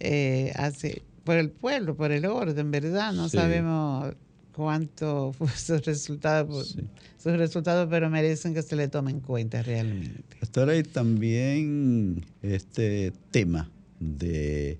Eh, 0.00 0.52
hace, 0.56 1.02
por 1.22 1.36
el 1.36 1.50
pueblo, 1.50 1.96
por 1.96 2.10
el 2.10 2.26
orden, 2.26 2.70
¿verdad? 2.70 3.12
No 3.12 3.28
sabemos 3.28 4.14
cuánto 4.54 5.32
fue 5.32 5.48
su 5.56 5.78
resultado, 5.78 6.64
sus 6.64 7.32
resultados, 7.36 7.88
pero 7.90 8.08
merecen 8.10 8.54
que 8.54 8.62
se 8.62 8.76
le 8.76 8.88
tome 8.88 9.10
en 9.10 9.20
cuenta 9.20 9.62
realmente. 9.62 10.36
Hasta 10.40 10.60
ahora 10.60 10.72
hay 10.72 10.82
también 10.82 12.24
este 12.42 13.12
tema 13.30 13.70
de 14.00 14.78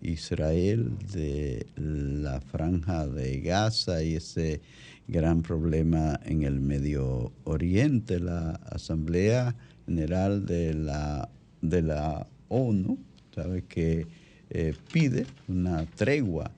Israel, 0.00 0.92
de 1.12 1.66
la 1.76 2.40
franja 2.40 3.06
de 3.06 3.40
Gaza 3.40 4.02
y 4.02 4.16
ese 4.16 4.60
gran 5.08 5.42
problema 5.42 6.20
en 6.24 6.42
el 6.42 6.60
Medio 6.60 7.32
Oriente. 7.44 8.20
La 8.20 8.50
Asamblea 8.70 9.54
General 9.86 10.44
de 10.46 10.74
la, 10.74 11.28
de 11.60 11.82
la 11.82 12.26
ONU, 12.48 12.98
sabe 13.34 13.64
que 13.64 14.06
eh, 14.50 14.74
pide 14.92 15.26
una 15.48 15.84
tregua 15.86 16.50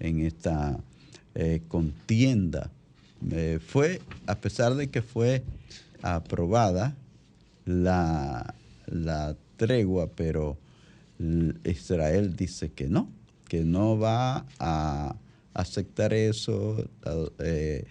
en 0.00 0.20
esta 0.20 0.78
eh, 1.34 1.62
contienda. 1.66 2.70
Eh, 3.30 3.58
fue, 3.64 4.00
a 4.26 4.36
pesar 4.36 4.74
de 4.74 4.88
que 4.88 5.02
fue 5.02 5.42
aprobada 6.02 6.94
la, 7.64 8.54
la 8.86 9.36
tregua, 9.56 10.10
pero 10.14 10.56
Israel 11.64 12.36
dice 12.36 12.70
que 12.70 12.88
no, 12.88 13.08
que 13.48 13.64
no 13.64 13.98
va 13.98 14.46
a 14.60 15.16
aceptar 15.54 16.12
eso, 16.14 16.88
eh, 17.38 17.84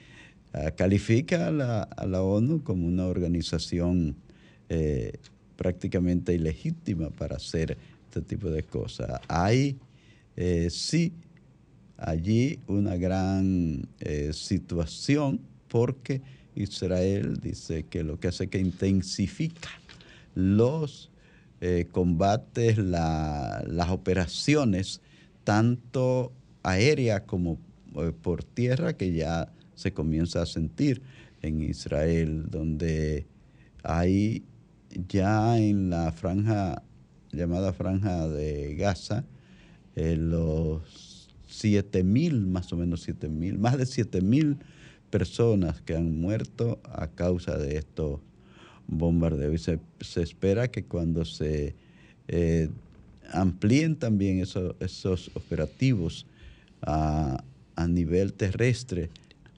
califica 0.77 1.47
a 1.47 1.51
la, 1.51 2.21
ONU 2.21 2.63
como 2.63 2.87
una 2.87 3.07
organización 3.07 4.15
prácticamente 5.57 6.33
ilegítima 6.33 7.09
para 7.09 7.35
hacer 7.35 7.77
este 8.07 8.21
tipo 8.21 8.49
de 8.49 8.63
cosas. 8.63 9.19
Hay 9.27 9.77
sí 10.69 11.13
allí 11.97 12.59
una 12.67 12.95
gran 12.97 13.87
situación 14.31 15.41
porque 15.67 16.21
Israel 16.55 17.39
dice 17.41 17.83
que 17.83 18.03
lo 18.03 18.19
que 18.19 18.27
hace 18.27 18.45
es 18.45 18.49
que 18.49 18.59
intensifica 18.59 19.69
los 20.35 21.11
combates, 21.91 22.77
las 22.77 23.89
operaciones, 23.89 25.01
tanto 25.43 26.33
aérea 26.63 27.25
como 27.25 27.59
eh, 27.95 28.11
por 28.11 28.43
tierra 28.43 28.93
que 28.93 29.13
ya 29.13 29.51
se 29.75 29.93
comienza 29.93 30.41
a 30.41 30.45
sentir 30.45 31.01
en 31.41 31.61
Israel, 31.61 32.45
donde 32.49 33.27
hay 33.83 34.43
ya 35.09 35.57
en 35.59 35.89
la 35.89 36.11
franja 36.11 36.81
llamada 37.31 37.73
franja 37.73 38.27
de 38.27 38.75
Gaza, 38.75 39.25
eh, 39.95 40.15
los 40.15 41.12
7 41.53 42.03
mil, 42.03 42.47
más 42.47 42.73
o 42.73 42.77
menos 42.77 43.01
7 43.01 43.29
mil, 43.29 43.57
más 43.59 43.77
de 43.77 43.85
7 43.85 44.21
mil 44.21 44.57
personas 45.09 45.81
que 45.81 45.95
han 45.95 46.19
muerto 46.19 46.79
a 46.83 47.07
causa 47.07 47.57
de 47.57 47.77
estos 47.77 48.19
bombardeos. 48.87 49.53
Y 49.53 49.75
se, 50.03 50.21
espera 50.21 50.69
que 50.69 50.85
cuando 50.85 51.25
se 51.25 51.75
eh, 52.27 52.69
amplíen 53.31 53.95
también 53.95 54.39
esos 54.39 55.31
operativos 55.35 56.25
a, 56.81 57.43
nivel 57.87 58.33
terrestre 58.33 59.09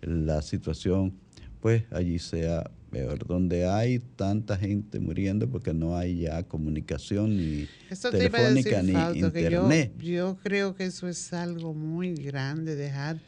la 0.01 0.41
situación, 0.41 1.13
pues 1.61 1.83
allí 1.91 2.19
sea 2.19 2.69
peor, 2.95 3.27
donde 3.27 3.67
hay 3.67 3.99
tanta 3.99 4.55
gente 4.55 5.01
muriendo 5.01 5.49
porque 5.49 5.73
no 5.73 5.97
hay 5.97 6.21
ya 6.21 6.43
comunicación 6.43 7.35
ni 7.35 7.67
telefónica 8.09 8.81
ni 8.81 9.19
internet. 9.19 9.91
Yo, 9.99 10.37
creo 10.41 10.75
que 10.75 10.85
eso 10.85 11.09
es 11.09 11.33
algo 11.33 11.73
muy 11.73 12.13
grande, 12.15 12.77
dejar 12.77 13.19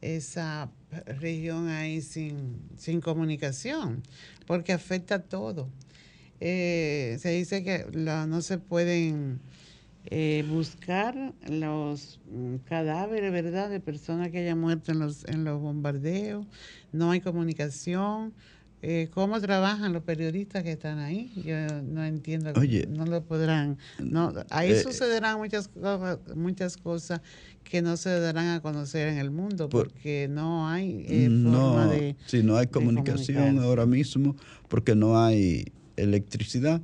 esa 0.00 0.72
región 1.20 1.68
ahí 1.68 2.02
sin, 2.02 2.56
sin 2.76 3.00
comunicación, 3.00 4.02
porque 4.44 4.72
afecta 4.72 5.14
a 5.14 5.22
todo. 5.22 5.68
Eh, 6.40 7.16
se 7.20 7.30
dice 7.30 7.62
que 7.62 7.86
no 7.94 8.42
se 8.42 8.58
pueden 8.58 9.38
eh, 10.06 10.44
buscar 10.48 11.32
los 11.48 12.18
mm, 12.28 12.56
cadáveres, 12.68 13.30
¿verdad?, 13.30 13.70
de 13.70 13.78
personas 13.78 14.32
que 14.32 14.38
hayan 14.38 14.58
muerto 14.58 14.90
en 14.90 14.98
los, 14.98 15.24
en 15.26 15.44
los 15.44 15.60
bombardeos, 15.60 16.44
no 16.90 17.12
hay 17.12 17.20
comunicación. 17.20 18.34
Eh, 18.88 19.08
¿Cómo 19.12 19.40
trabajan 19.40 19.92
los 19.92 20.04
periodistas 20.04 20.62
que 20.62 20.70
están 20.70 21.00
ahí? 21.00 21.32
Yo 21.44 21.82
no 21.82 22.04
entiendo, 22.04 22.52
no 22.88 23.04
lo 23.04 23.24
podrán. 23.24 23.78
No, 23.98 24.32
ahí 24.48 24.70
eh, 24.70 24.80
sucederán 24.80 25.38
muchas 25.38 25.66
cosas, 25.66 26.18
muchas 26.36 26.76
cosas 26.76 27.20
que 27.64 27.82
no 27.82 27.96
se 27.96 28.10
darán 28.20 28.46
a 28.50 28.60
conocer 28.60 29.08
en 29.08 29.18
el 29.18 29.32
mundo 29.32 29.68
porque 29.68 30.28
no 30.30 30.68
hay 30.68 31.04
forma 31.42 31.88
de. 31.88 32.14
Si 32.26 32.44
no 32.44 32.56
hay 32.56 32.68
comunicación 32.68 33.58
ahora 33.58 33.86
mismo, 33.86 34.36
porque 34.68 34.94
no 34.94 35.20
hay 35.20 35.72
electricidad 35.96 36.80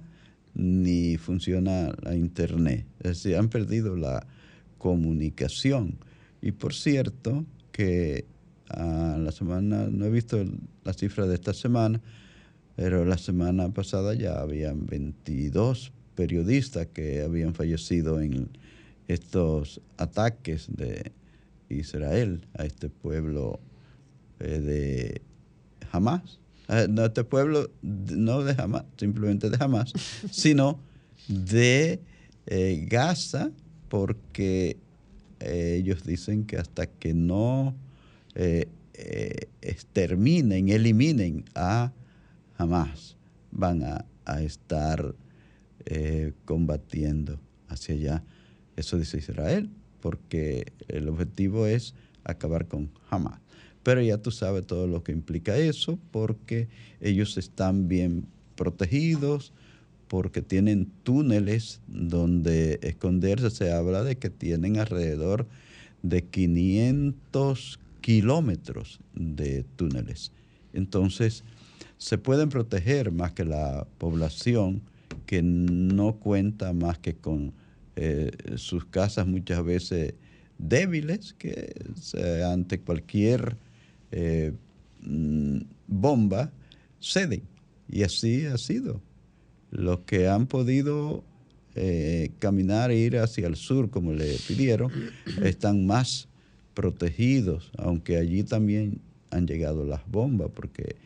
ni 0.54 1.18
funciona 1.18 1.94
la 2.02 2.16
internet. 2.16 2.84
Es 2.98 3.22
decir, 3.22 3.36
han 3.36 3.48
perdido 3.48 3.94
la 3.94 4.26
comunicación. 4.76 6.00
Y 6.40 6.50
por 6.50 6.74
cierto, 6.74 7.46
que 7.70 8.24
la 8.76 9.32
semana, 9.32 9.88
no 9.90 10.06
he 10.06 10.10
visto 10.10 10.44
la 10.84 10.92
cifra 10.92 11.26
de 11.26 11.34
esta 11.34 11.52
semana, 11.52 12.00
pero 12.76 13.04
la 13.04 13.18
semana 13.18 13.68
pasada 13.70 14.14
ya 14.14 14.40
habían 14.40 14.86
22 14.86 15.92
periodistas 16.14 16.88
que 16.88 17.22
habían 17.22 17.54
fallecido 17.54 18.20
en 18.20 18.48
estos 19.08 19.80
ataques 19.96 20.68
de 20.74 21.12
Israel 21.68 22.46
a 22.54 22.64
este 22.64 22.88
pueblo 22.88 23.60
eh, 24.40 24.60
de 24.60 25.22
Hamas. 25.90 26.38
Eh, 26.68 26.86
no 26.88 27.04
este 27.04 27.24
pueblo, 27.24 27.70
no 27.82 28.42
de 28.42 28.60
Hamas, 28.60 28.84
simplemente 28.96 29.50
de 29.50 29.56
Hamas, 29.60 29.92
sino 30.30 30.78
de 31.28 32.00
eh, 32.46 32.86
Gaza, 32.88 33.50
porque 33.88 34.78
ellos 35.40 36.04
dicen 36.04 36.44
que 36.44 36.56
hasta 36.56 36.86
que 36.86 37.14
no 37.14 37.74
exterminen, 39.60 40.68
eliminen 40.68 41.44
a 41.54 41.92
Hamas, 42.56 43.16
van 43.50 43.82
a, 43.82 44.04
estar 44.40 45.14
combatiendo 46.44 47.40
hacia 47.68 47.94
allá. 47.94 48.24
Eso 48.76 48.98
dice 48.98 49.18
Israel, 49.18 49.68
porque 50.00 50.72
el 50.88 51.08
objetivo 51.08 51.66
es 51.66 51.94
acabar 52.24 52.68
con 52.68 52.90
Hamas. 53.10 53.40
Pero 53.82 54.00
ya 54.00 54.18
tú 54.18 54.30
sabes 54.30 54.66
todo 54.66 54.86
lo 54.86 55.02
que 55.02 55.12
implica 55.12 55.56
eso, 55.56 55.98
porque 56.10 56.68
ellos 57.00 57.36
están 57.36 57.88
bien 57.88 58.26
protegidos, 58.54 59.52
porque 60.06 60.42
tienen 60.42 60.90
túneles 61.02 61.80
donde 61.88 62.78
esconderse. 62.82 63.50
Se 63.50 63.72
habla 63.72 64.04
de 64.04 64.16
que 64.16 64.30
tienen 64.30 64.78
alrededor 64.78 65.46
de 66.02 66.22
500 66.22 67.80
kilómetros 68.02 69.00
de 69.14 69.64
túneles. 69.76 70.32
Entonces, 70.74 71.44
se 71.96 72.18
pueden 72.18 72.50
proteger 72.50 73.12
más 73.12 73.32
que 73.32 73.44
la 73.44 73.86
población 73.96 74.82
que 75.24 75.42
no 75.42 76.16
cuenta 76.16 76.72
más 76.72 76.98
que 76.98 77.14
con 77.14 77.54
eh, 77.96 78.30
sus 78.56 78.84
casas 78.86 79.26
muchas 79.26 79.64
veces 79.64 80.14
débiles, 80.58 81.34
que 81.34 81.74
ante 82.44 82.80
cualquier 82.80 83.56
eh, 84.10 84.52
mm, 85.02 85.58
bomba 85.86 86.52
ceden. 87.00 87.42
Y 87.88 88.02
así 88.02 88.46
ha 88.46 88.58
sido. 88.58 89.00
Los 89.70 90.00
que 90.00 90.28
han 90.28 90.46
podido 90.46 91.24
eh, 91.74 92.30
caminar 92.38 92.90
e 92.90 92.98
ir 92.98 93.18
hacia 93.18 93.46
el 93.46 93.56
sur, 93.56 93.90
como 93.90 94.12
le 94.12 94.36
pidieron, 94.46 94.90
están 95.42 95.86
más 95.86 96.28
protegidos, 96.74 97.70
aunque 97.78 98.16
allí 98.16 98.42
también 98.42 99.00
han 99.30 99.46
llegado 99.46 99.84
las 99.84 100.06
bombas, 100.10 100.50
porque 100.54 100.96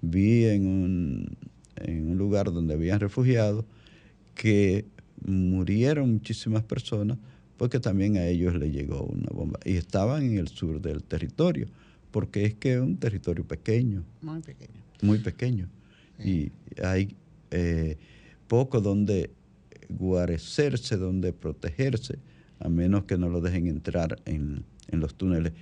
vi 0.00 0.46
en 0.46 0.66
un, 0.66 1.36
en 1.76 2.10
un 2.10 2.18
lugar 2.18 2.52
donde 2.52 2.74
habían 2.74 3.00
refugiados 3.00 3.64
que 4.34 4.84
murieron 5.24 6.12
muchísimas 6.12 6.62
personas 6.62 7.18
porque 7.56 7.78
también 7.78 8.16
a 8.16 8.26
ellos 8.26 8.54
le 8.56 8.70
llegó 8.70 9.04
una 9.04 9.28
bomba 9.32 9.60
y 9.64 9.76
estaban 9.76 10.24
en 10.24 10.38
el 10.38 10.48
sur 10.48 10.80
del 10.80 11.04
territorio 11.04 11.68
porque 12.10 12.44
es 12.44 12.54
que 12.54 12.74
es 12.74 12.80
un 12.80 12.96
territorio 12.96 13.46
pequeño. 13.46 14.04
Muy 14.20 14.40
pequeño. 14.40 14.80
Muy 15.00 15.18
pequeño. 15.18 15.68
y 16.22 16.52
hay 16.82 17.16
eh, 17.50 17.96
poco 18.46 18.80
donde 18.80 19.30
guarecerse, 19.88 20.96
donde 20.96 21.32
protegerse, 21.32 22.18
a 22.60 22.68
menos 22.68 23.04
que 23.04 23.16
no 23.16 23.28
lo 23.28 23.40
dejen 23.40 23.66
entrar 23.66 24.20
en, 24.24 24.64
los 24.90 25.14
túneles. 25.14 25.52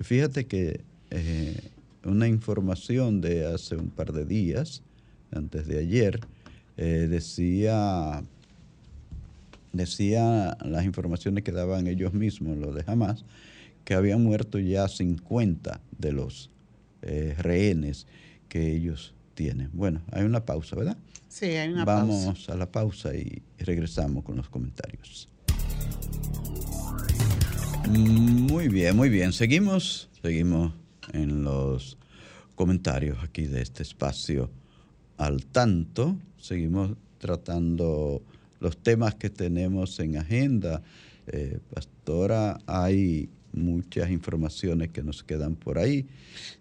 Fíjate 0.00 0.46
que 0.46 0.80
eh, 1.10 1.56
una 2.04 2.28
información 2.28 3.20
de 3.20 3.46
hace 3.46 3.76
un 3.76 3.90
par 3.90 4.12
de 4.12 4.24
días, 4.24 4.82
antes 5.32 5.66
de 5.66 5.78
ayer, 5.78 6.20
eh, 6.76 7.06
decía, 7.10 8.22
decía 9.72 10.56
las 10.64 10.84
informaciones 10.84 11.44
que 11.44 11.52
daban 11.52 11.86
ellos 11.86 12.14
mismos, 12.14 12.56
lo 12.56 12.72
de 12.72 12.84
Hamas, 12.86 13.24
que 13.84 13.94
habían 13.94 14.22
muerto 14.22 14.58
ya 14.58 14.88
50 14.88 15.80
de 15.98 16.12
los 16.12 16.50
eh, 17.02 17.34
rehenes 17.38 18.06
que 18.48 18.74
ellos 18.74 19.14
tienen. 19.34 19.70
Bueno, 19.72 20.00
hay 20.12 20.24
una 20.24 20.44
pausa, 20.44 20.76
¿verdad? 20.76 20.96
Sí, 21.28 21.46
hay 21.46 21.68
una 21.68 21.84
pausa. 21.84 22.06
Vamos 22.06 22.48
a 22.48 22.56
la 22.56 22.70
pausa 22.70 23.14
y 23.14 23.42
regresamos 23.58 24.24
con 24.24 24.36
los 24.36 24.48
comentarios. 24.48 25.28
Muy 27.88 28.68
bien, 28.68 28.96
muy 28.96 29.08
bien. 29.08 29.32
Seguimos, 29.32 30.08
seguimos 30.22 30.72
en 31.12 31.44
los 31.44 31.96
comentarios 32.54 33.18
aquí 33.22 33.46
de 33.46 33.62
este 33.62 33.82
espacio 33.82 34.50
al 35.16 35.46
tanto. 35.46 36.18
Seguimos 36.38 36.96
tratando 37.18 38.22
los 38.60 38.76
temas 38.76 39.14
que 39.14 39.30
tenemos 39.30 39.98
en 40.00 40.16
agenda. 40.16 40.82
Eh, 41.26 41.58
pastora, 41.72 42.58
hay 42.66 43.28
muchas 43.52 44.10
informaciones 44.10 44.90
que 44.90 45.02
nos 45.02 45.22
quedan 45.22 45.56
por 45.56 45.78
ahí. 45.78 46.06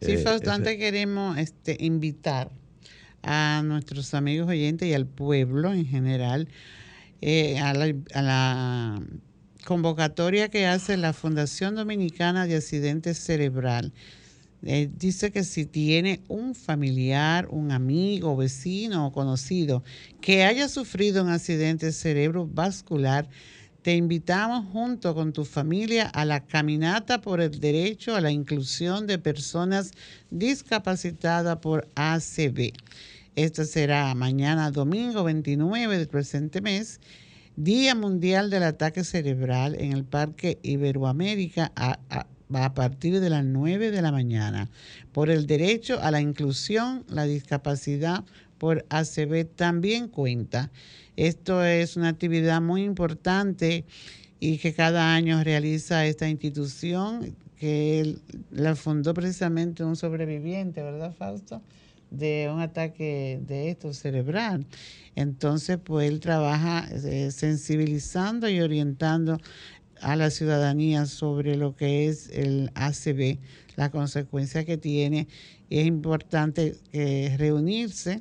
Sí, 0.02 0.14
eh, 0.14 0.78
queremos 0.78 1.38
este, 1.38 1.78
invitar 1.80 2.52
a 3.24 3.62
nuestros 3.66 4.14
amigos 4.14 4.48
oyentes 4.48 4.88
y 4.88 4.94
al 4.94 5.06
pueblo 5.06 5.74
en 5.74 5.86
general 5.86 6.48
eh, 7.22 7.60
a, 7.60 7.74
la, 7.74 9.02
convocatoria 9.66 10.50
que 10.50 10.66
hace 10.66 10.98
la 10.98 11.14
Fundación 11.14 11.76
Dominicana 11.76 12.48
de 12.48 12.56
Accidentes 12.56 13.18
Cerebral. 13.18 13.94
Eh, 14.64 14.90
dice 14.94 15.32
que 15.32 15.44
si 15.44 15.66
tiene 15.66 16.22
un 16.28 16.54
familiar, 16.54 17.48
un 17.50 17.72
amigo, 17.72 18.36
vecino 18.36 19.08
o 19.08 19.12
conocido 19.14 19.84
que 20.20 20.44
haya 20.44 20.68
sufrido 20.68 21.24
un 21.24 21.30
accidente 21.30 21.94
cerebrovascular, 21.94 23.30
te 23.82 23.96
invitamos 23.96 24.66
junto 24.74 25.16
con 25.16 25.32
tu 25.32 25.46
familia 25.46 26.08
a 26.08 26.26
la 26.26 26.46
caminata 26.46 27.22
por 27.22 27.40
el 27.40 27.60
derecho 27.62 28.16
a 28.16 28.22
la 28.22 28.32
inclusión 28.32 29.08
de 29.08 29.18
personas 29.18 29.92
discapacitadas 30.30 31.58
por 31.60 31.88
ACB. 31.96 32.74
Esto 33.36 33.64
será 33.64 34.14
mañana 34.16 34.72
domingo 34.72 35.24
29 35.24 35.98
del 35.98 36.10
presente 36.10 36.60
mes, 36.60 37.00
Día 37.56 37.96
Mundial 37.96 38.50
del 38.50 38.64
Ataque 38.64 39.04
Cerebral 39.04 39.76
en 39.80 39.94
el 39.94 40.06
Parque 40.06 40.60
Iberoamérica 40.64 41.72
a, 41.76 42.00
a 42.10 42.74
partir 42.74 43.20
de 43.20 43.30
las 43.30 43.44
9 43.46 43.92
de 43.92 44.02
la 44.02 44.12
mañana. 44.12 44.70
Por 45.12 45.30
el 45.30 45.46
derecho 45.46 46.00
a 46.02 46.12
la 46.12 46.22
inclusión, 46.22 47.06
la 47.10 47.26
discapacidad 47.26 48.24
por 48.58 48.86
ACB 48.90 49.46
también 49.56 50.08
cuenta. 50.08 50.72
Esto 51.16 51.64
es 51.64 51.98
una 51.98 52.10
actividad 52.10 52.62
muy 52.62 52.84
importante 52.84 53.86
y 54.40 54.58
que 54.58 54.74
cada 54.74 55.14
año 55.14 55.44
realiza 55.44 56.06
esta 56.06 56.30
institución 56.30 57.36
que 57.58 58.16
la 58.52 58.76
fundó 58.76 59.14
precisamente 59.14 59.84
un 59.84 59.96
sobreviviente, 59.98 60.82
¿verdad, 60.82 61.14
Fausto? 61.14 61.62
De 62.12 62.50
un 62.54 62.62
ataque 62.62 63.40
de 63.46 63.70
esto 63.70 63.94
cerebral. 63.94 64.66
Entonces, 65.16 65.78
pues 65.84 66.10
él 66.10 66.20
trabaja 66.20 66.88
eh, 66.92 67.32
sensibilizando 67.32 68.50
y 68.50 68.62
orientando 68.62 69.38
a 70.02 70.16
la 70.16 70.30
ciudadanía 70.30 71.06
sobre 71.06 71.56
lo 71.56 71.76
que 71.76 72.08
es 72.08 72.30
el 72.30 72.72
ACB, 72.76 73.40
la 73.76 73.92
consecuencia 73.92 74.66
que 74.66 74.78
tiene. 74.78 75.28
es 75.70 75.86
importante 75.86 76.78
eh, 76.94 77.36
reunirse 77.38 78.20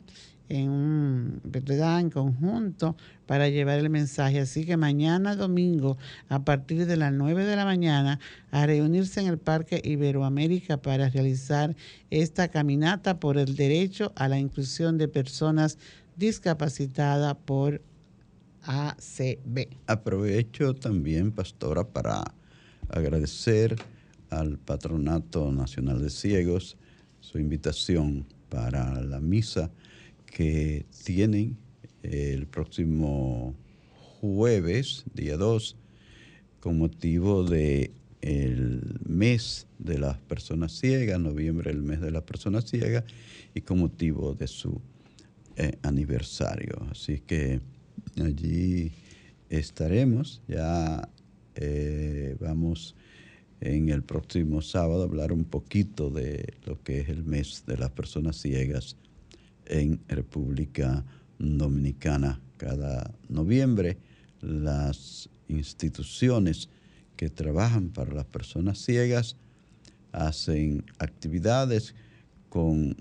en 0.48 0.70
un, 0.70 1.40
¿verdad? 1.44 2.00
en 2.00 2.10
conjunto 2.10 2.96
para 3.26 3.48
llevar 3.48 3.78
el 3.78 3.90
mensaje. 3.90 4.40
Así 4.40 4.64
que 4.64 4.76
mañana 4.76 5.36
domingo, 5.36 5.98
a 6.28 6.44
partir 6.44 6.86
de 6.86 6.96
las 6.96 7.12
9 7.12 7.44
de 7.44 7.56
la 7.56 7.64
mañana, 7.64 8.18
a 8.50 8.66
reunirse 8.66 9.20
en 9.20 9.26
el 9.26 9.38
Parque 9.38 9.80
Iberoamérica 9.84 10.78
para 10.78 11.08
realizar 11.08 11.76
esta 12.10 12.48
caminata 12.48 13.20
por 13.20 13.36
el 13.36 13.56
derecho 13.56 14.12
a 14.16 14.28
la 14.28 14.38
inclusión 14.38 14.98
de 14.98 15.08
personas 15.08 15.78
discapacitadas 16.16 17.36
por 17.44 17.82
ACB. 18.62 19.68
Aprovecho 19.86 20.74
también, 20.74 21.32
pastora, 21.32 21.84
para 21.84 22.22
agradecer 22.88 23.76
al 24.30 24.58
Patronato 24.58 25.52
Nacional 25.52 26.02
de 26.02 26.10
Ciegos 26.10 26.76
su 27.20 27.38
invitación 27.38 28.26
para 28.48 29.00
la 29.02 29.20
misa 29.20 29.70
que 30.38 30.86
tienen 31.04 31.56
el 32.04 32.46
próximo 32.46 33.56
jueves, 34.20 35.02
día 35.12 35.36
2, 35.36 35.76
con 36.60 36.78
motivo 36.78 37.42
de 37.42 37.90
mes 39.04 39.66
de 39.80 39.98
las 39.98 40.16
personas 40.18 40.78
ciegas, 40.78 41.18
noviembre 41.18 41.72
el 41.72 41.82
mes 41.82 42.00
de 42.00 42.12
las 42.12 42.22
personas 42.22 42.70
ciegas, 42.70 43.02
y 43.52 43.62
con 43.62 43.80
motivo 43.80 44.36
de 44.36 44.46
su 44.46 44.80
eh, 45.56 45.72
aniversario. 45.82 46.86
Así 46.88 47.18
que 47.18 47.60
allí 48.22 48.92
estaremos, 49.50 50.40
ya 50.46 51.08
eh, 51.56 52.36
vamos 52.38 52.94
en 53.60 53.88
el 53.88 54.04
próximo 54.04 54.62
sábado 54.62 55.02
a 55.02 55.06
hablar 55.06 55.32
un 55.32 55.42
poquito 55.42 56.10
de 56.10 56.54
lo 56.64 56.80
que 56.80 57.00
es 57.00 57.08
el 57.08 57.24
mes 57.24 57.64
de 57.66 57.76
las 57.76 57.90
personas 57.90 58.36
ciegas 58.36 58.96
en 59.68 60.00
República 60.08 61.04
Dominicana. 61.38 62.40
Cada 62.56 63.14
noviembre 63.28 63.98
las 64.40 65.28
instituciones 65.48 66.68
que 67.16 67.30
trabajan 67.30 67.88
para 67.88 68.12
las 68.12 68.26
personas 68.26 68.78
ciegas 68.78 69.36
hacen 70.12 70.84
actividades 70.98 71.94
con 72.48 72.96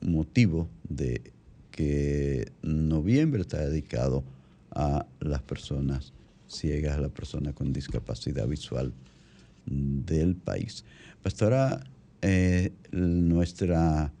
motivo 0.00 0.68
de 0.88 1.32
que 1.70 2.50
noviembre 2.62 3.42
está 3.42 3.58
dedicado 3.66 4.24
a 4.70 5.06
las 5.20 5.42
personas 5.42 6.12
ciegas, 6.46 6.96
a 6.96 7.00
las 7.00 7.10
personas 7.10 7.54
con 7.54 7.72
discapacidad 7.72 8.46
visual 8.46 8.92
del 9.66 10.36
país. 10.36 10.84
Pastora, 11.22 11.82
eh, 12.22 12.72
nuestra 12.92 14.12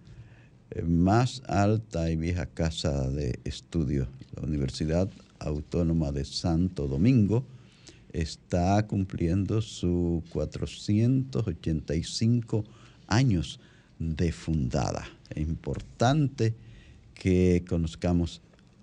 más 0.86 1.42
alta 1.46 2.10
y 2.10 2.16
vieja 2.16 2.46
casa 2.46 3.08
de 3.10 3.38
estudios, 3.44 4.08
la 4.34 4.42
Universidad 4.42 5.08
Autónoma 5.38 6.10
de 6.12 6.24
Santo 6.24 6.88
Domingo, 6.88 7.44
está 8.12 8.86
cumpliendo 8.86 9.60
sus 9.60 10.24
485 10.30 12.64
años 13.06 13.60
de 13.98 14.32
fundada. 14.32 15.06
Es 15.30 15.46
importante 15.46 16.54
que 17.14 17.64
conozcamos 17.68 18.40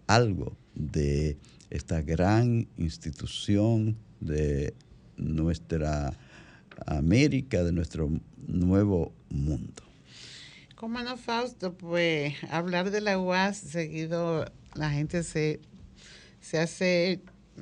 algo 0.08 0.56
de 0.76 1.38
esta 1.70 2.02
gran 2.02 2.68
institución 2.78 3.96
de 4.20 4.74
nuestra 5.18 6.14
América, 6.86 7.64
de 7.64 7.72
nuestro 7.72 8.12
nuevo 8.48 9.14
mundo. 9.30 9.93
¿Cómo 10.84 11.00
no, 11.00 11.16
Fausto? 11.16 11.78
Pues 11.78 12.34
hablar 12.52 12.92
de 12.92 13.00
la 13.00 13.18
UAS 13.18 13.56
seguido 13.56 14.52
la 14.76 14.90
gente 14.90 15.24
se, 15.24 15.62
se 16.42 16.60
hace 16.60 17.22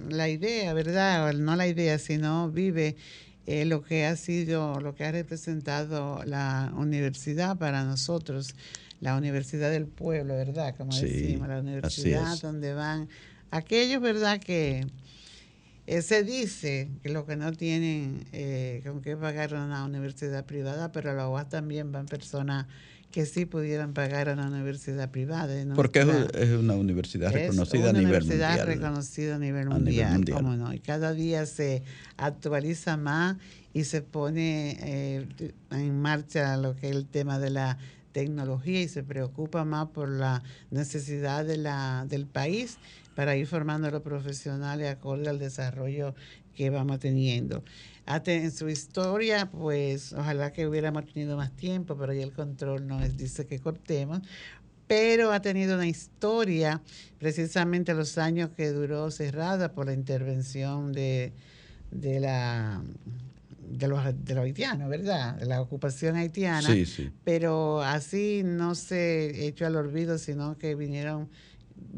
la 0.09 0.27
idea, 0.27 0.73
¿verdad? 0.73 1.31
No 1.33 1.55
la 1.55 1.67
idea, 1.67 1.99
sino 1.99 2.49
vive 2.49 2.95
eh, 3.45 3.65
lo 3.65 3.83
que 3.83 4.07
ha 4.07 4.15
sido, 4.15 4.79
lo 4.79 4.95
que 4.95 5.05
ha 5.05 5.11
representado 5.11 6.23
la 6.25 6.73
universidad 6.75 7.59
para 7.59 7.83
nosotros, 7.83 8.55
la 9.01 9.15
universidad 9.15 9.69
del 9.69 9.85
pueblo, 9.85 10.33
¿verdad? 10.33 10.75
Como 10.75 10.91
decimos, 10.91 11.47
la 11.47 11.59
universidad 11.59 12.41
donde 12.41 12.73
van 12.73 13.07
aquellos, 13.51 14.01
¿verdad? 14.01 14.39
Que 14.39 14.87
eh, 15.85 16.01
se 16.01 16.23
dice 16.23 16.89
que 17.03 17.09
los 17.09 17.25
que 17.25 17.35
no 17.35 17.51
tienen 17.51 18.25
eh, 18.31 18.81
con 18.83 19.03
qué 19.03 19.15
pagar 19.15 19.53
una 19.53 19.85
universidad 19.85 20.43
privada, 20.43 20.91
pero 20.91 21.11
a 21.11 21.13
la 21.13 21.29
UAS 21.29 21.49
también 21.49 21.91
van 21.91 22.07
personas 22.07 22.65
que 23.11 23.25
sí 23.25 23.45
pudieran 23.45 23.93
pagar 23.93 24.29
a 24.29 24.33
una 24.33 24.47
universidad 24.47 25.11
privada. 25.11 25.53
Porque 25.75 25.99
es 26.33 26.49
una 26.49 26.75
universidad 26.75 27.31
reconocida 27.31 27.89
a 27.89 27.93
nivel 27.93 28.19
mundial. 28.19 28.23
universidad 28.23 28.65
reconocida 28.65 29.35
a 29.35 29.39
nivel 29.39 29.69
mundial, 29.69 30.25
cómo 30.31 30.55
no. 30.55 30.73
Y 30.73 30.79
cada 30.79 31.13
día 31.13 31.45
se 31.45 31.83
actualiza 32.17 32.97
más 32.97 33.37
y 33.73 33.83
se 33.83 34.01
pone 34.01 34.77
eh, 34.81 35.53
en 35.71 36.01
marcha 36.01 36.57
lo 36.57 36.75
que 36.75 36.89
es 36.89 36.95
el 36.95 37.05
tema 37.05 37.39
de 37.39 37.51
la 37.51 37.77
tecnología 38.11 38.81
y 38.81 38.87
se 38.87 39.03
preocupa 39.03 39.63
más 39.65 39.89
por 39.89 40.09
la 40.09 40.43
necesidad 40.69 41.45
de 41.45 41.57
la, 41.57 42.05
del 42.07 42.25
país 42.25 42.77
para 43.15 43.35
ir 43.35 43.47
formando 43.47 43.87
a 43.87 43.91
los 43.91 44.01
profesionales 44.01 44.89
acorde 44.89 45.29
al 45.29 45.39
desarrollo 45.39 46.15
que 46.55 46.69
vamos 46.69 46.99
teniendo. 46.99 47.63
En 48.07 48.51
su 48.51 48.67
historia, 48.67 49.49
pues 49.49 50.11
ojalá 50.13 50.51
que 50.51 50.67
hubiéramos 50.67 51.05
tenido 51.05 51.37
más 51.37 51.51
tiempo, 51.55 51.95
pero 51.97 52.13
ya 52.13 52.23
el 52.23 52.33
control 52.33 52.87
nos 52.87 53.15
dice 53.15 53.45
que 53.45 53.59
cortemos. 53.59 54.19
Pero 54.87 55.31
ha 55.31 55.41
tenido 55.41 55.75
una 55.75 55.87
historia, 55.87 56.81
precisamente 57.19 57.93
los 57.93 58.17
años 58.17 58.49
que 58.57 58.71
duró 58.71 59.09
cerrada 59.11 59.71
por 59.71 59.85
la 59.85 59.93
intervención 59.93 60.91
de, 60.91 61.31
de 61.91 62.19
la 62.19 62.81
de 63.71 63.87
los, 63.87 64.03
de 64.25 64.35
los 64.35 64.43
haitianos, 64.43 64.89
¿verdad? 64.89 65.35
De 65.35 65.45
la 65.45 65.61
ocupación 65.61 66.17
haitiana. 66.17 66.61
Sí, 66.61 66.85
sí. 66.85 67.09
Pero 67.23 67.81
así 67.81 68.41
no 68.43 68.75
se 68.75 69.47
echó 69.47 69.65
al 69.65 69.77
olvido, 69.77 70.17
sino 70.17 70.57
que 70.57 70.75
vinieron 70.75 71.29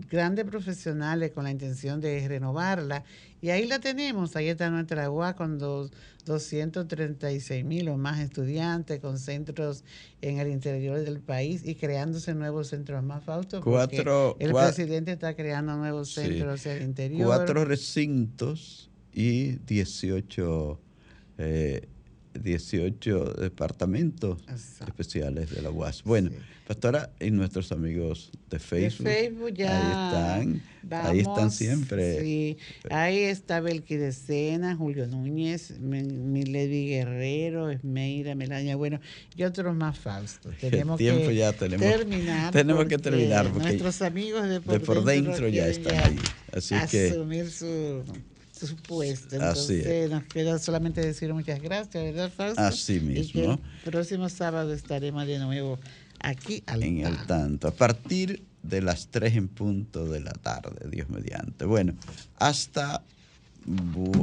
grandes 0.09 0.45
profesionales 0.45 1.31
con 1.31 1.43
la 1.43 1.51
intención 1.51 2.01
de 2.01 2.27
renovarla. 2.27 3.03
Y 3.41 3.49
ahí 3.49 3.65
la 3.65 3.79
tenemos, 3.79 4.35
ahí 4.35 4.47
está 4.47 4.69
nuestra 4.69 5.09
UA 5.09 5.35
con 5.35 5.57
dos, 5.57 5.91
236 6.25 7.65
mil 7.65 7.89
o 7.89 7.97
más 7.97 8.19
estudiantes, 8.19 8.99
con 8.99 9.19
centros 9.19 9.83
en 10.21 10.39
el 10.39 10.49
interior 10.49 10.99
del 10.99 11.19
país 11.19 11.61
y 11.65 11.75
creándose 11.75 12.33
nuevos 12.33 12.67
centros 12.67 13.03
más, 13.03 13.23
Fausto. 13.23 13.61
Cuatro, 13.61 14.37
el 14.39 14.53
presidente 14.53 15.11
está 15.11 15.35
creando 15.35 15.75
nuevos 15.75 16.13
centros 16.13 16.65
en 16.65 16.77
el 16.77 16.83
interior. 16.83 17.27
Cuatro 17.27 17.65
recintos 17.65 18.89
y 19.11 19.57
18 19.65 20.79
eh, 21.37 21.87
18 22.41 23.35
departamentos 23.39 24.39
especiales 24.87 25.51
de 25.51 25.61
la 25.61 25.69
UAS. 25.69 26.03
Bueno, 26.03 26.31
pastora, 26.67 27.11
y 27.19 27.31
nuestros 27.31 27.71
amigos 27.71 28.31
de 28.49 28.59
Facebook, 28.59 29.53
ya 29.53 30.35
ahí 30.35 30.51
están, 30.51 30.61
ahí 31.05 31.19
están 31.19 31.51
siempre. 31.51 32.21
Sí, 32.21 32.57
ahí 32.89 33.19
está 33.19 33.59
Belki 33.59 33.97
de 33.97 34.11
Sena, 34.11 34.75
Julio 34.75 35.07
Núñez, 35.07 35.79
Milady 35.79 36.87
Guerrero, 36.87 37.69
Esmeira, 37.69 38.35
Melania, 38.35 38.75
bueno, 38.75 38.99
y 39.35 39.43
otros 39.43 39.75
más 39.75 39.97
falsos. 39.97 40.55
Tenemos 40.61 40.97
tiempo 40.97 41.27
que 41.27 41.35
ya 41.35 41.53
tenemos, 41.53 41.85
terminar. 41.85 42.51
Tenemos 42.53 42.85
que 42.85 42.97
terminar 42.97 43.49
porque 43.51 43.67
nuestros 43.67 44.01
amigos 44.01 44.47
de 44.47 44.61
por, 44.61 44.73
de 44.73 44.79
por 44.79 45.03
dentro, 45.03 45.47
ya 45.47 45.67
están 45.67 45.95
ahí. 45.95 46.19
Así 46.51 46.75
asumir 46.75 47.49
su 47.49 48.03
supuesto. 48.67 49.35
Entonces 49.35 50.09
nos 50.09 50.23
queda 50.23 50.59
solamente 50.59 51.01
decir 51.01 51.33
muchas 51.33 51.61
gracias, 51.61 52.03
¿verdad, 52.03 52.31
Fausto? 52.31 52.61
Así 52.61 52.99
mismo. 52.99 53.59
el 53.85 53.91
próximo 53.91 54.29
sábado 54.29 54.73
estaremos 54.73 55.25
de 55.27 55.39
nuevo 55.39 55.79
aquí 56.19 56.63
al 56.65 56.83
en 56.83 57.05
el 57.05 57.25
tanto. 57.25 57.67
A 57.67 57.71
partir 57.71 58.43
de 58.63 58.81
las 58.81 59.07
3 59.09 59.35
en 59.35 59.47
punto 59.49 60.05
de 60.05 60.21
la 60.21 60.31
tarde, 60.31 60.89
Dios 60.89 61.09
mediante. 61.09 61.65
Bueno, 61.65 61.93
hasta, 62.37 63.03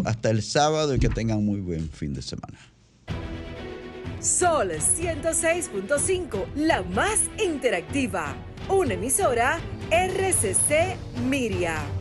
hasta 0.04 0.30
el 0.30 0.42
sábado 0.42 0.94
y 0.94 0.98
que 0.98 1.08
tengan 1.08 1.44
muy 1.44 1.60
buen 1.60 1.88
fin 1.88 2.14
de 2.14 2.22
semana. 2.22 2.58
Sol 4.20 4.70
106.5, 4.70 6.54
la 6.56 6.82
más 6.82 7.20
interactiva. 7.42 8.34
Una 8.68 8.94
emisora 8.94 9.58
RCC 9.90 10.96
Miria. 11.28 11.99